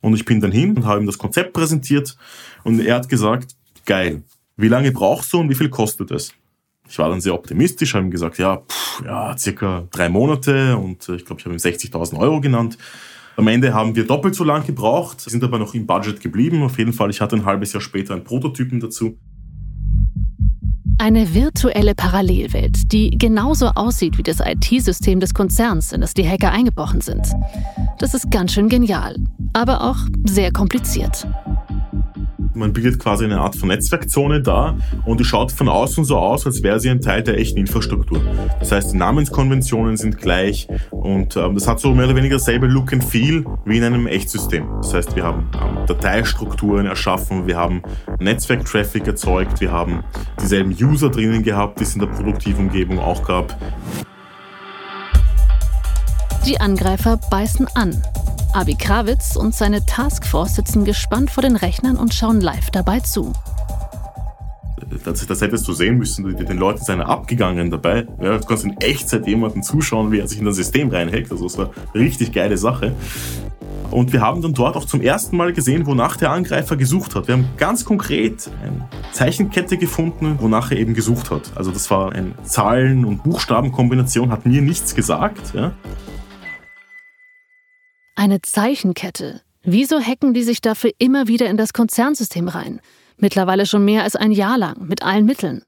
Und 0.00 0.14
ich 0.14 0.24
bin 0.24 0.40
dann 0.40 0.52
hin 0.52 0.76
und 0.76 0.84
habe 0.84 1.00
ihm 1.00 1.06
das 1.06 1.18
Konzept 1.18 1.52
präsentiert 1.52 2.16
und 2.64 2.80
er 2.80 2.96
hat 2.96 3.08
gesagt, 3.08 3.56
geil, 3.84 4.22
wie 4.56 4.68
lange 4.68 4.92
brauchst 4.92 5.32
du 5.32 5.38
und 5.38 5.48
wie 5.48 5.54
viel 5.54 5.68
kostet 5.68 6.10
es? 6.10 6.32
Ich 6.92 6.98
war 6.98 7.08
dann 7.08 7.22
sehr 7.22 7.32
optimistisch, 7.32 7.94
habe 7.94 8.04
ihm 8.04 8.10
gesagt, 8.10 8.36
ja, 8.36 8.58
pff, 8.58 9.02
ja, 9.06 9.34
circa 9.38 9.88
drei 9.90 10.10
Monate 10.10 10.76
und 10.76 11.08
ich 11.08 11.24
glaube, 11.24 11.40
ich 11.40 11.46
habe 11.46 11.54
ihm 11.54 11.58
60.000 11.58 12.18
Euro 12.18 12.42
genannt. 12.42 12.76
Am 13.38 13.48
Ende 13.48 13.72
haben 13.72 13.96
wir 13.96 14.06
doppelt 14.06 14.34
so 14.34 14.44
lang 14.44 14.66
gebraucht, 14.66 15.22
sind 15.22 15.42
aber 15.42 15.58
noch 15.58 15.72
im 15.72 15.86
Budget 15.86 16.20
geblieben. 16.20 16.62
Auf 16.62 16.76
jeden 16.76 16.92
Fall, 16.92 17.08
ich 17.08 17.22
hatte 17.22 17.34
ein 17.34 17.46
halbes 17.46 17.72
Jahr 17.72 17.80
später 17.80 18.12
einen 18.12 18.24
Prototypen 18.24 18.78
dazu. 18.78 19.16
Eine 20.98 21.32
virtuelle 21.32 21.94
Parallelwelt, 21.94 22.92
die 22.92 23.16
genauso 23.16 23.68
aussieht 23.68 24.18
wie 24.18 24.22
das 24.22 24.40
IT-System 24.40 25.18
des 25.18 25.32
Konzerns, 25.32 25.92
in 25.92 26.02
das 26.02 26.12
die 26.12 26.28
Hacker 26.28 26.52
eingebrochen 26.52 27.00
sind. 27.00 27.26
Das 28.00 28.12
ist 28.12 28.30
ganz 28.30 28.52
schön 28.52 28.68
genial, 28.68 29.16
aber 29.54 29.82
auch 29.82 29.96
sehr 30.26 30.52
kompliziert. 30.52 31.26
Man 32.54 32.72
bildet 32.72 32.98
quasi 32.98 33.24
eine 33.24 33.40
Art 33.40 33.56
von 33.56 33.68
Netzwerkzone 33.68 34.42
da 34.42 34.76
und 35.06 35.20
die 35.20 35.24
schaut 35.24 35.52
von 35.52 35.68
außen 35.68 36.04
so 36.04 36.18
aus, 36.18 36.46
als 36.46 36.62
wäre 36.62 36.80
sie 36.80 36.90
ein 36.90 37.00
Teil 37.00 37.22
der 37.22 37.38
echten 37.38 37.58
Infrastruktur. 37.58 38.20
Das 38.60 38.72
heißt, 38.72 38.92
die 38.92 38.96
Namenskonventionen 38.98 39.96
sind 39.96 40.18
gleich 40.18 40.68
und 40.90 41.36
ähm, 41.36 41.54
das 41.54 41.66
hat 41.66 41.80
so 41.80 41.94
mehr 41.94 42.06
oder 42.06 42.16
weniger 42.16 42.36
dasselbe 42.36 42.66
Look 42.66 42.92
and 42.92 43.02
Feel 43.02 43.44
wie 43.64 43.78
in 43.78 43.84
einem 43.84 44.06
Echtsystem. 44.06 44.66
Das 44.82 44.92
heißt, 44.92 45.16
wir 45.16 45.24
haben 45.24 45.50
ähm, 45.54 45.86
Dateistrukturen 45.86 46.86
erschaffen, 46.86 47.46
wir 47.46 47.56
haben 47.56 47.82
Netzwerktraffic 48.18 49.06
erzeugt, 49.06 49.60
wir 49.60 49.72
haben 49.72 50.04
dieselben 50.40 50.72
User 50.72 51.08
drinnen 51.08 51.42
gehabt, 51.42 51.80
die 51.80 51.84
es 51.84 51.94
in 51.94 52.00
der 52.00 52.08
produktiven 52.08 52.66
Umgebung 52.66 52.98
auch 52.98 53.24
gab. 53.24 53.56
Die 56.44 56.60
Angreifer 56.60 57.18
beißen 57.30 57.66
an 57.74 58.02
Abi 58.54 58.74
Krawitz 58.74 59.36
und 59.36 59.54
seine 59.54 59.84
Taskforce 59.86 60.56
sitzen 60.56 60.84
gespannt 60.84 61.30
vor 61.30 61.42
den 61.42 61.56
Rechnern 61.56 61.96
und 61.96 62.12
schauen 62.12 62.40
live 62.40 62.70
dabei 62.70 63.00
zu. 63.00 63.32
Das, 65.04 65.26
das 65.26 65.40
hättest 65.40 65.66
du 65.66 65.72
sehen 65.72 65.96
müssen, 65.96 66.36
den 66.36 66.58
Leuten 66.58 66.84
sind 66.84 67.00
abgegangen 67.00 67.70
dabei. 67.70 68.06
Ja, 68.20 68.36
du 68.36 68.46
kannst 68.46 68.64
in 68.64 68.76
Echtzeit 68.80 69.26
jemanden 69.26 69.62
zuschauen, 69.62 70.12
wie 70.12 70.18
er 70.18 70.28
sich 70.28 70.38
in 70.38 70.44
das 70.44 70.56
System 70.56 70.90
reinhackt. 70.90 71.30
Also 71.30 71.44
das 71.44 71.56
war 71.56 71.70
eine 71.94 72.02
richtig 72.02 72.32
geile 72.32 72.58
Sache. 72.58 72.94
Und 73.90 74.12
wir 74.12 74.20
haben 74.20 74.42
dann 74.42 74.52
dort 74.52 74.76
auch 74.76 74.84
zum 74.84 75.00
ersten 75.00 75.36
Mal 75.36 75.52
gesehen, 75.52 75.86
wonach 75.86 76.16
der 76.16 76.30
Angreifer 76.30 76.76
gesucht 76.76 77.14
hat. 77.14 77.28
Wir 77.28 77.34
haben 77.34 77.48
ganz 77.56 77.84
konkret 77.86 78.50
eine 78.62 78.86
Zeichenkette 79.12 79.78
gefunden, 79.78 80.36
wonach 80.40 80.70
er 80.70 80.78
eben 80.78 80.94
gesucht 80.94 81.30
hat. 81.30 81.52
Also 81.54 81.70
das 81.70 81.90
war 81.90 82.12
eine 82.12 82.32
Zahlen- 82.42 83.04
und 83.04 83.22
Buchstabenkombination, 83.22 84.30
hat 84.30 84.44
mir 84.44 84.60
nichts 84.60 84.94
gesagt. 84.94 85.54
Ja. 85.54 85.72
Eine 88.22 88.40
Zeichenkette. 88.40 89.40
Wieso 89.64 89.98
hacken 89.98 90.32
die 90.32 90.44
sich 90.44 90.60
dafür 90.60 90.92
immer 90.98 91.26
wieder 91.26 91.50
in 91.50 91.56
das 91.56 91.72
Konzernsystem 91.72 92.46
rein? 92.46 92.80
Mittlerweile 93.16 93.66
schon 93.66 93.84
mehr 93.84 94.04
als 94.04 94.14
ein 94.14 94.30
Jahr 94.30 94.56
lang, 94.58 94.86
mit 94.86 95.02
allen 95.02 95.26
Mitteln. 95.26 95.62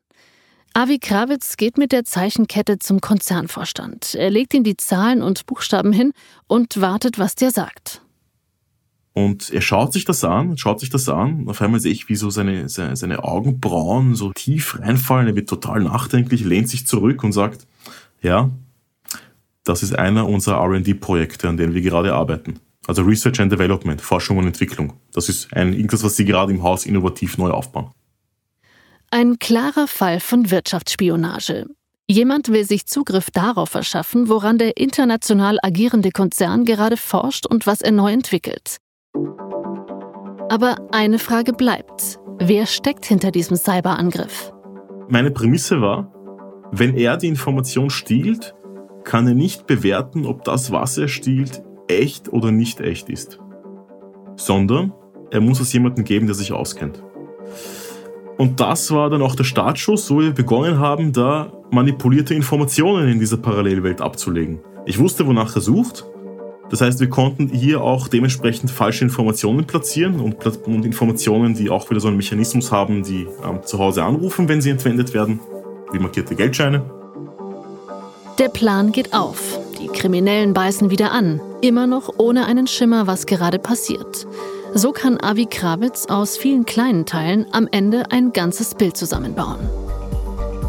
Avi 0.73 1.01
Krawitz 1.01 1.57
geht 1.57 1.79
mit 1.79 1.91
der 1.91 2.05
Zeichenkette 2.05 2.79
zum 2.79 3.01
Konzernvorstand. 3.01 4.15
Er 4.15 4.31
legt 4.31 4.55
ihm 4.55 4.63
die 4.63 4.77
Zahlen 4.77 5.21
und 5.21 5.47
Buchstaben 5.47 5.93
hin 5.93 6.13
und 6.47 6.81
wartet, 6.81 7.19
was 7.19 7.35
der 7.35 7.51
sagt. 7.51 8.03
Und 9.15 9.51
er 9.51 9.61
schaut 9.61 9.93
sich 9.93 10.05
das 10.05 10.23
an, 10.23 10.57
schaut 10.57 10.79
sich 10.79 10.91
das 10.91 11.09
an. 11.09 11.49
Auf 11.49 11.61
einmal 11.61 11.81
sehe 11.81 11.91
ich, 11.91 12.09
wie 12.09 12.15
so 12.15 12.31
seine, 12.31 12.69
seine, 12.69 12.95
seine 12.95 13.25
Augenbrauen 13.25 14.15
so 14.15 14.33
tief 14.33 14.79
reinfallen. 14.79 15.27
Er 15.27 15.35
wird 15.35 15.49
total 15.49 15.81
nachdenklich, 15.81 16.45
lehnt 16.45 16.69
sich 16.69 16.87
zurück 16.87 17.25
und 17.25 17.33
sagt, 17.33 17.67
ja, 18.23 18.53
das 19.65 19.83
ist 19.83 19.99
einer 19.99 20.29
unserer 20.29 20.63
RD-Projekte, 20.63 21.49
an 21.49 21.57
denen 21.57 21.75
wir 21.75 21.81
gerade 21.81 22.15
arbeiten. 22.15 22.61
Also 22.87 23.03
Research 23.03 23.41
and 23.41 23.51
Development, 23.51 24.01
Forschung 24.01 24.37
und 24.37 24.47
Entwicklung. 24.47 24.93
Das 25.13 25.29
ist 25.31 25.53
ein, 25.55 25.73
irgendwas, 25.73 26.05
was 26.05 26.17
Sie 26.17 26.27
gerade 26.27 26.53
im 26.53 26.63
Haus 26.63 26.85
innovativ 26.85 27.39
neu 27.39 27.51
aufbauen. 27.51 27.91
Ein 29.11 29.39
klarer 29.39 29.87
Fall 29.87 30.21
von 30.21 30.51
Wirtschaftsspionage. 30.51 31.67
Jemand 32.07 32.49
will 32.49 32.65
sich 32.65 32.87
Zugriff 32.87 33.31
darauf 33.31 33.71
verschaffen, 33.71 34.29
woran 34.29 34.59
der 34.59 34.77
international 34.77 35.59
agierende 35.63 36.11
Konzern 36.11 36.67
gerade 36.67 36.99
forscht 36.99 37.47
und 37.47 37.67
was 37.67 37.81
er 37.81 37.93
neu 37.93 38.13
entwickelt. 38.13 38.77
Aber 40.51 40.77
eine 40.93 41.19
Frage 41.19 41.55
bleibt. 41.55 42.19
Wer 42.39 42.67
steckt 42.67 43.07
hinter 43.07 43.31
diesem 43.31 43.57
Cyberangriff? 43.57 44.53
Meine 45.09 45.31
Prämisse 45.31 45.81
war, 45.81 46.13
wenn 46.73 46.95
er 46.97 47.17
die 47.17 47.29
Information 47.29 47.89
stiehlt, 47.89 48.55
kann 49.05 49.27
er 49.27 49.35
nicht 49.35 49.67
bewerten, 49.67 50.27
ob 50.27 50.45
das, 50.45 50.73
was 50.73 50.99
er 50.99 51.09
stiehlt, 51.09 51.63
echt 51.89 52.33
oder 52.33 52.51
nicht 52.51 52.81
echt 52.81 53.09
ist. 53.09 53.39
Sondern 54.37 54.93
er 55.31 55.41
muss 55.41 55.61
es 55.61 55.73
jemandem 55.73 56.05
geben, 56.05 56.27
der 56.27 56.35
sich 56.35 56.53
auskennt. 56.53 57.03
Und 58.37 58.59
das 58.61 58.91
war 58.91 59.11
dann 59.11 59.23
auch 59.23 59.37
der 59.37 59.45
Startschuss, 59.45 60.11
wo 60.11 60.21
wir 60.21 60.33
begonnen 60.33 60.79
haben, 60.79 61.13
da 61.13 61.53
manipulierte 61.71 62.35
Informationen 62.35 63.09
in 63.09 63.21
dieser 63.21 63.37
Parallelwelt 63.37 64.01
abzulegen. 64.01 64.61
Ich 64.87 64.99
wusste, 64.99 65.27
wonach 65.27 65.55
er 65.55 65.61
sucht. 65.61 66.05
Das 66.71 66.81
heißt, 66.81 66.99
wir 66.99 67.11
konnten 67.11 67.49
hier 67.49 67.83
auch 67.83 68.09
dementsprechend 68.09 68.71
falsche 68.71 69.05
Informationen 69.05 69.67
platzieren 69.67 70.19
und, 70.19 70.45
und 70.67 70.85
Informationen, 70.85 71.55
die 71.55 71.71
auch 71.71 71.89
wieder 71.91 72.01
so 72.01 72.09
einen 72.09 72.17
Mechanismus 72.17 72.73
haben, 72.73 73.03
die 73.03 73.27
ähm, 73.47 73.63
zu 73.63 73.79
Hause 73.79 74.03
anrufen, 74.03 74.49
wenn 74.49 74.61
sie 74.61 74.71
entwendet 74.71 75.15
werden, 75.15 75.41
wie 75.93 75.99
markierte 75.99 76.35
Geldscheine 76.35 76.83
der 78.39 78.49
Plan 78.49 78.93
geht 78.93 79.15
auf. 79.15 79.59
Die 79.81 79.87
Kriminellen 79.87 80.55
beißen 80.55 80.91
wieder 80.91 81.13
an, 81.13 81.41
immer 81.61 81.87
noch 81.87 82.15
ohne 82.19 82.47
einen 82.47 82.67
Schimmer, 82.67 83.07
was 83.07 83.27
gerade 83.27 83.59
passiert. 83.59 84.27
So 84.75 84.93
kann 84.93 85.21
Avi 85.21 85.47
Krawitz 85.47 86.07
aus 86.07 86.37
vielen 86.37 86.65
kleinen 86.65 87.07
Teilen 87.07 87.47
am 87.53 87.69
Ende 87.71 88.11
ein 88.11 88.33
ganzes 88.33 88.75
Bild 88.75 88.97
zusammenbauen. 88.97 89.61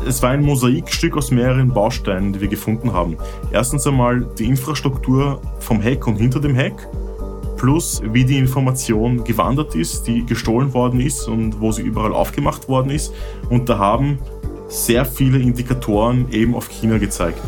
Es 0.08 0.22
war 0.22 0.30
ein 0.30 0.44
Mosaikstück 0.44 1.18
aus 1.18 1.32
mehreren 1.32 1.70
Bausteinen, 1.70 2.34
die 2.34 2.42
wir 2.42 2.48
gefunden 2.48 2.94
haben. 2.94 3.18
Erstens 3.52 3.88
einmal 3.88 4.22
die 4.38 4.46
Infrastruktur 4.46 5.42
vom 5.60 5.82
Hack 5.82 6.06
und 6.06 6.18
hinter 6.18 6.40
dem 6.40 6.56
Hack, 6.56 6.88
plus 7.58 8.02
wie 8.12 8.26
die 8.26 8.38
Information 8.38 9.24
gewandert 9.24 9.74
ist, 9.74 10.06
die 10.06 10.24
gestohlen 10.24 10.74
worden 10.76 11.00
ist 11.00 11.28
und 11.28 11.60
wo 11.60 11.72
sie 11.72 11.82
überall 11.82 12.14
aufgemacht 12.14 12.70
worden 12.70 12.92
ist. 12.92 13.12
Und 13.50 13.70
da 13.70 13.80
haben 13.80 14.20
sehr 14.68 15.06
viele 15.06 15.40
Indikatoren 15.40 16.32
eben 16.32 16.56
auf 16.56 16.70
China 16.70 16.98
gezeigt. 16.98 17.40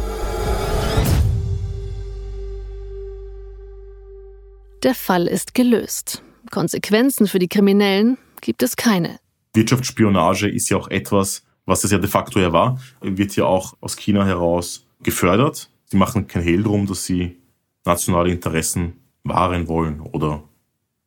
Der 4.84 4.94
Fall 4.96 5.28
ist 5.28 5.54
gelöst. 5.54 6.22
Konsequenzen 6.52 7.28
für 7.28 7.40
die 7.40 7.48
Kriminellen 7.48 8.18
gibt 8.42 8.64
es 8.64 8.76
keine. 8.76 9.20
Wirtschaftsspionage 9.54 10.48
ist 10.48 10.70
ja 10.70 10.78
auch 10.78 10.88
etwas, 10.90 11.44
was 11.66 11.84
es 11.84 11.92
ja 11.92 11.98
de 11.98 12.10
facto 12.10 12.40
ja 12.40 12.54
war, 12.54 12.80
wird 13.02 13.36
ja 13.36 13.46
auch 13.46 13.76
aus 13.82 13.98
China 13.98 14.26
heraus 14.26 14.86
gefördert. 15.04 15.70
Sie 15.86 15.98
machen 15.98 16.28
kein 16.28 16.44
Hehl 16.44 16.64
drum, 16.64 16.86
dass 16.86 17.06
sie 17.06 17.38
nationale 17.86 18.32
Interessen 18.32 18.94
wahren 19.24 19.68
wollen 19.68 20.00
oder 20.00 20.44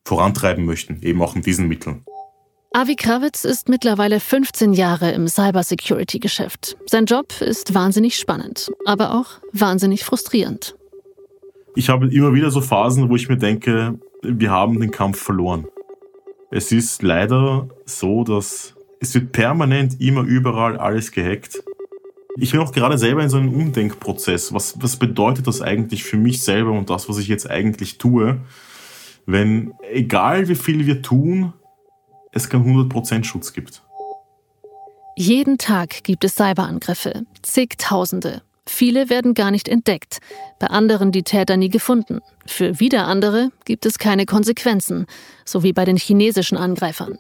vorantreiben 0.05 0.65
möchten, 0.65 1.01
eben 1.03 1.23
auch 1.23 1.35
mit 1.35 1.47
diesen 1.47 1.69
Mitteln. 1.69 2.05
Avi 2.73 2.95
Krawitz 2.95 3.45
ist 3.45 3.69
mittlerweile 3.69 4.21
15 4.21 4.75
Jahre 4.75 5.11
im 5.11 5.27
Cybersecurity-Geschäft. 5.27 6.77
Sein 6.87 7.05
Job 7.05 7.41
ist 7.41 7.75
wahnsinnig 7.75 8.17
spannend, 8.17 8.71
aber 8.85 9.13
auch 9.13 9.41
wahnsinnig 9.53 10.05
frustrierend. 10.05 10.77
Ich 11.75 11.89
habe 11.89 12.07
immer 12.15 12.33
wieder 12.33 12.53
so 12.53 12.61
Phasen, 12.61 13.09
wo 13.09 13.17
ich 13.17 13.29
mir 13.29 13.39
denke, 13.39 13.99
wir 14.23 14.53
haben 14.53 14.79
den 14.79 14.93
Kampf 14.93 15.21
verloren. 15.21 15.67
Es 16.53 16.71
ist 16.71 17.03
leider 17.03 17.69
so, 17.87 18.23
dass 18.23 18.77
es 19.01 19.15
wird 19.15 19.33
permanent 19.33 20.01
immer 20.01 20.23
überall 20.23 20.77
alles 20.77 21.11
gehackt. 21.11 21.65
Ich 22.39 22.53
bin 22.53 22.61
auch 22.61 22.71
gerade 22.71 22.99
selber 22.99 23.25
in 23.25 23.31
so 23.31 23.39
einem 23.39 23.53
Umdenkprozess. 23.53 24.55
Was, 24.55 24.81
was 24.81 24.97
bedeutet 24.97 25.49
das 25.49 25.61
eigentlich 25.61 26.05
für 26.05 26.19
mich 26.19 26.43
selber 26.43 26.71
und 26.71 26.89
das, 26.89 27.09
was 27.09 27.19
ich 27.19 27.27
jetzt 27.27 27.51
eigentlich 27.51 27.99
tue, 27.99 28.41
wenn 29.27 29.73
egal 29.93 30.47
wie 30.49 30.55
viel 30.55 30.87
wir 30.87 31.03
tun, 31.03 31.53
es 32.33 32.49
keinen 32.49 32.91
100% 32.91 33.25
Schutz 33.25 33.53
gibt. 33.53 33.83
Jeden 35.17 35.59
Tag 35.59 36.05
gibt 36.05 36.25
es 36.25 36.35
Cyberangriffe, 36.37 37.25
zigtausende. 37.43 38.43
Viele 38.67 39.11
werden 39.11 39.35
gar 39.35 39.51
nicht 39.51 39.69
entdeckt, 39.69 40.19
bei 40.61 40.69
anderen 40.69 41.11
die 41.11 41.25
Täter 41.25 41.57
nie 41.57 41.71
gefunden. 41.71 42.21
Für 42.47 42.79
wieder 42.79 43.07
andere 43.07 43.51
gibt 43.65 43.85
es 43.85 43.99
keine 43.99 44.27
Konsequenzen, 44.27 45.07
so 45.45 45.63
wie 45.65 45.73
bei 45.73 45.85
den 45.85 45.97
chinesischen 45.97 46.57
Angreifern. 46.57 47.19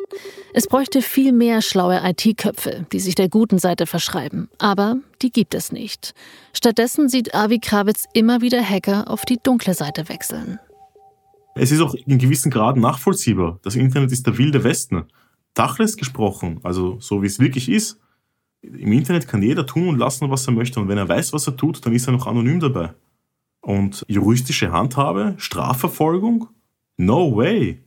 Es 0.54 0.68
bräuchte 0.68 1.02
viel 1.02 1.32
mehr 1.32 1.60
schlaue 1.60 2.00
IT-Köpfe, 2.04 2.86
die 2.92 3.00
sich 3.00 3.16
der 3.16 3.28
guten 3.28 3.58
Seite 3.58 3.86
verschreiben. 3.86 4.48
Aber 4.58 4.96
die 5.22 5.32
gibt 5.32 5.54
es 5.54 5.72
nicht. 5.72 6.14
Stattdessen 6.52 7.08
sieht 7.08 7.34
Avi 7.34 7.58
Krawitz 7.58 8.06
immer 8.12 8.40
wieder 8.40 8.62
Hacker 8.62 9.10
auf 9.10 9.24
die 9.24 9.38
dunkle 9.42 9.74
Seite 9.74 10.08
wechseln. 10.08 10.60
Es 11.54 11.72
ist 11.72 11.80
auch 11.80 11.94
in 11.94 12.18
gewissen 12.18 12.50
Grad 12.50 12.76
nachvollziehbar. 12.76 13.58
Das 13.62 13.76
Internet 13.76 14.12
ist 14.12 14.26
der 14.26 14.38
wilde 14.38 14.64
Westen. 14.64 15.04
Tachles 15.54 15.96
gesprochen, 15.96 16.60
also 16.62 16.98
so 17.00 17.22
wie 17.22 17.26
es 17.26 17.40
wirklich 17.40 17.68
ist, 17.68 17.98
im 18.62 18.92
Internet 18.92 19.26
kann 19.26 19.42
jeder 19.42 19.66
tun 19.66 19.88
und 19.88 19.98
lassen, 19.98 20.30
was 20.30 20.46
er 20.46 20.52
möchte. 20.52 20.80
Und 20.80 20.88
wenn 20.88 20.98
er 20.98 21.08
weiß, 21.08 21.32
was 21.32 21.46
er 21.46 21.56
tut, 21.56 21.84
dann 21.84 21.94
ist 21.94 22.06
er 22.06 22.12
noch 22.12 22.26
anonym 22.26 22.60
dabei. 22.60 22.92
Und 23.60 24.04
juristische 24.08 24.72
Handhabe, 24.72 25.34
Strafverfolgung? 25.38 26.48
No 26.96 27.34
way. 27.36 27.82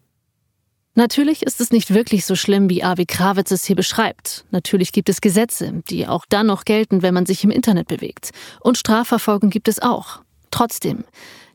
Natürlich 0.95 1.43
ist 1.43 1.59
es 1.59 1.71
nicht 1.71 1.93
wirklich 1.93 2.25
so 2.25 2.35
schlimm, 2.35 2.69
wie 2.69 2.83
Avi 2.83 3.05
Krawitz 3.05 3.49
es 3.49 3.65
hier 3.65 3.75
beschreibt. 3.75 4.45
Natürlich 4.51 4.91
gibt 4.91 5.09
es 5.09 5.21
Gesetze, 5.21 5.81
die 5.89 6.07
auch 6.07 6.25
dann 6.29 6.47
noch 6.47 6.65
gelten, 6.65 7.01
wenn 7.01 7.15
man 7.15 7.25
sich 7.25 7.43
im 7.43 7.49
Internet 7.49 7.87
bewegt. 7.87 8.29
Und 8.61 8.77
Strafverfolgung 8.77 9.49
gibt 9.49 9.67
es 9.67 9.81
auch. 9.81 10.21
Trotzdem, 10.53 11.03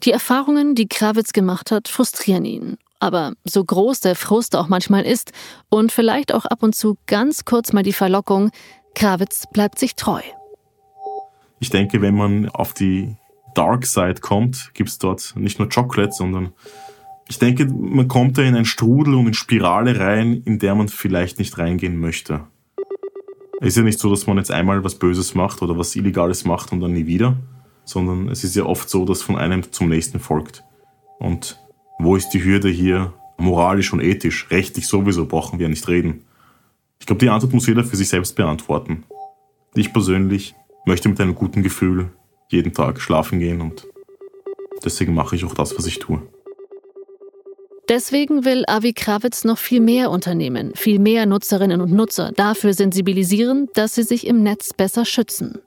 die 0.03 0.11
Erfahrungen, 0.11 0.75
die 0.75 0.89
Krawitz 0.89 1.33
gemacht 1.33 1.71
hat, 1.71 1.87
frustrieren 1.87 2.45
ihn. 2.45 2.79
Aber 2.99 3.35
so 3.45 3.65
groß 3.65 4.01
der 4.01 4.17
Frust 4.17 4.57
auch 4.57 4.67
manchmal 4.67 5.05
ist 5.05 5.31
und 5.69 5.93
vielleicht 5.93 6.35
auch 6.35 6.47
ab 6.47 6.65
und 6.65 6.75
zu 6.75 6.99
ganz 7.07 7.45
kurz 7.45 7.73
mal 7.73 7.85
die 7.85 7.93
Verlockung, 7.93 8.51
Krawitz 8.97 9.45
bleibt 9.53 9.79
sich 9.79 9.95
treu. 9.95 10.21
Ich 11.61 11.71
denke, 11.71 12.03
wenn 12.03 12.17
man 12.17 12.49
auf 12.49 12.75
die 12.75 13.15
Dark 13.55 13.87
Side 13.87 14.21
kommt, 14.21 14.73
gibt 14.75 14.89
es 14.89 14.99
dort 14.99 15.35
nicht 15.37 15.61
nur 15.61 15.69
Chocolate, 15.69 16.11
sondern 16.11 16.53
ich 17.29 17.39
denke, 17.39 17.67
man 17.67 18.09
kommt 18.09 18.37
da 18.37 18.43
in 18.43 18.57
einen 18.57 18.65
Strudel 18.65 19.15
und 19.15 19.29
in 19.29 19.35
Spirale 19.35 20.01
rein, 20.01 20.43
in 20.45 20.59
der 20.59 20.75
man 20.75 20.89
vielleicht 20.89 21.39
nicht 21.39 21.57
reingehen 21.57 22.01
möchte. 22.01 22.49
Es 23.61 23.69
ist 23.69 23.77
ja 23.77 23.85
nicht 23.85 24.01
so, 24.01 24.11
dass 24.11 24.27
man 24.27 24.39
jetzt 24.39 24.51
einmal 24.51 24.83
was 24.83 24.97
Böses 24.97 25.37
macht 25.37 25.63
oder 25.63 25.79
was 25.79 25.95
Illegales 25.95 26.45
macht 26.45 26.73
und 26.73 26.81
dann 26.81 26.95
nie 26.95 27.07
wieder, 27.07 27.37
sondern 27.89 28.29
es 28.29 28.45
ist 28.45 28.55
ja 28.55 28.65
oft 28.65 28.91
so, 28.91 29.05
dass 29.05 29.23
von 29.23 29.37
einem 29.37 29.73
zum 29.73 29.89
nächsten 29.89 30.21
folgt. 30.21 30.63
Und 31.19 31.59
wo 31.99 32.17
ist 32.17 32.31
die 32.31 32.45
Hürde 32.45 32.69
hier 32.69 33.15
moralisch 33.39 33.93
und 33.93 34.01
ethisch? 34.01 34.47
Rechtlich 34.51 34.87
sowieso 34.87 35.27
brauchen 35.27 35.59
wir 35.59 35.65
ja 35.65 35.71
nicht 35.71 35.89
reden. 35.89 36.25
Ich 37.01 37.07
glaube, 37.07 37.21
die 37.21 37.31
Antwort 37.31 37.55
muss 37.55 37.67
jeder 37.67 37.85
für 37.85 37.97
sich 37.97 38.09
selbst 38.09 38.37
beantworten. 38.37 39.05
Ich 39.75 39.93
persönlich 39.93 40.55
möchte 40.87 41.09
mit 41.09 41.21
einem 41.21 41.35
guten 41.35 41.63
Gefühl 41.63 42.11
jeden 42.51 42.73
Tag 42.73 43.01
schlafen 43.01 43.39
gehen 43.39 43.61
und 43.61 43.87
deswegen 44.85 45.15
mache 45.15 45.37
ich 45.37 45.45
auch 45.45 45.55
das, 45.55 45.77
was 45.77 45.87
ich 45.87 45.99
tue. 45.99 46.23
Deswegen 47.89 48.45
will 48.45 48.65
Avi 48.67 48.93
Krawitz 48.93 49.45
noch 49.45 49.57
viel 49.57 49.81
mehr 49.81 50.11
Unternehmen, 50.11 50.73
viel 50.75 50.99
mehr 50.99 51.25
Nutzerinnen 51.25 51.81
und 51.81 51.91
Nutzer 51.91 52.33
dafür 52.33 52.75
sensibilisieren, 52.75 53.69
dass 53.73 53.95
sie 53.95 54.03
sich 54.03 54.27
im 54.27 54.43
Netz 54.43 54.75
besser 54.75 55.07
schützen. 55.07 55.61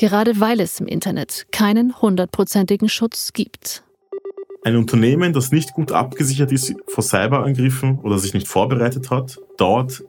Gerade 0.00 0.40
weil 0.40 0.60
es 0.60 0.80
im 0.80 0.86
Internet 0.86 1.48
keinen 1.52 2.00
hundertprozentigen 2.00 2.88
Schutz 2.88 3.34
gibt. 3.34 3.84
Ein 4.64 4.76
Unternehmen, 4.76 5.34
das 5.34 5.52
nicht 5.52 5.74
gut 5.74 5.92
abgesichert 5.92 6.50
ist 6.52 6.74
vor 6.86 7.04
Cyberangriffen 7.04 7.98
oder 7.98 8.16
sich 8.16 8.32
nicht 8.32 8.48
vorbereitet 8.48 9.10
hat, 9.10 9.38
dauert 9.58 10.02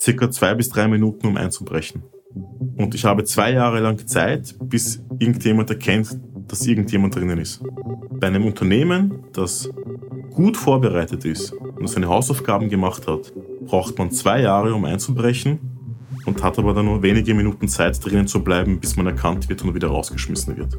circa 0.00 0.30
zwei 0.30 0.54
bis 0.54 0.68
drei 0.68 0.86
Minuten, 0.86 1.26
um 1.26 1.36
einzubrechen. 1.36 2.04
Und 2.76 2.94
ich 2.94 3.04
habe 3.04 3.24
zwei 3.24 3.50
Jahre 3.50 3.80
lang 3.80 4.06
Zeit, 4.06 4.54
bis 4.60 5.02
irgendjemand 5.18 5.70
erkennt, 5.70 6.16
dass 6.46 6.64
irgendjemand 6.64 7.16
drinnen 7.16 7.40
ist. 7.40 7.64
Bei 8.12 8.28
einem 8.28 8.44
Unternehmen, 8.44 9.24
das 9.32 9.68
gut 10.34 10.56
vorbereitet 10.56 11.24
ist 11.24 11.50
und 11.50 11.88
seine 11.88 12.06
Hausaufgaben 12.06 12.68
gemacht 12.68 13.08
hat, 13.08 13.32
braucht 13.64 13.98
man 13.98 14.12
zwei 14.12 14.42
Jahre, 14.42 14.72
um 14.72 14.84
einzubrechen 14.84 15.75
und 16.26 16.42
hat 16.42 16.58
aber 16.58 16.74
dann 16.74 16.84
nur 16.84 17.02
wenige 17.02 17.32
Minuten 17.34 17.68
Zeit, 17.68 18.04
drinnen 18.04 18.26
zu 18.26 18.42
bleiben, 18.44 18.78
bis 18.78 18.96
man 18.96 19.06
erkannt 19.06 19.48
wird 19.48 19.62
und 19.62 19.74
wieder 19.74 19.88
rausgeschmissen 19.88 20.56
wird. 20.56 20.78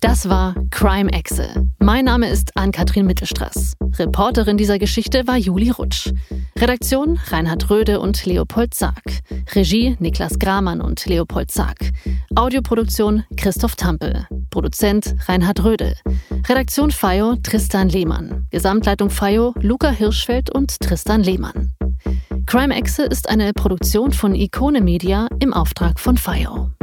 Das 0.00 0.28
war 0.28 0.54
Crime 0.70 1.12
Exe. 1.12 1.75
Mein 1.86 2.06
Name 2.06 2.28
ist 2.28 2.56
Ann-Kathrin 2.56 3.06
Mittelstraß. 3.06 3.74
Reporterin 4.00 4.56
dieser 4.56 4.80
Geschichte 4.80 5.24
war 5.28 5.36
Juli 5.36 5.70
Rutsch. 5.70 6.12
Redaktion 6.58 7.16
Reinhard 7.28 7.70
Röde 7.70 8.00
und 8.00 8.26
Leopold 8.26 8.74
Sarg. 8.74 9.04
Regie 9.54 9.96
Niklas 10.00 10.40
Gramann 10.40 10.80
und 10.80 11.06
Leopold 11.06 11.52
Sarg. 11.52 11.78
Audioproduktion 12.34 13.22
Christoph 13.36 13.76
Tampel. 13.76 14.26
Produzent 14.50 15.14
Reinhard 15.28 15.62
Röde. 15.62 15.94
Redaktion 16.48 16.90
FIO 16.90 17.36
Tristan 17.36 17.88
Lehmann. 17.88 18.48
Gesamtleitung 18.50 19.08
FIO 19.08 19.54
Luca 19.60 19.90
Hirschfeld 19.90 20.50
und 20.52 20.80
Tristan 20.80 21.22
Lehmann. 21.22 21.72
Crime 22.46 22.74
Exe 22.74 23.04
ist 23.04 23.28
eine 23.28 23.52
Produktion 23.52 24.10
von 24.10 24.34
Ikone 24.34 24.80
Media 24.80 25.28
im 25.38 25.52
Auftrag 25.54 26.00
von 26.00 26.16
FIO. 26.16 26.75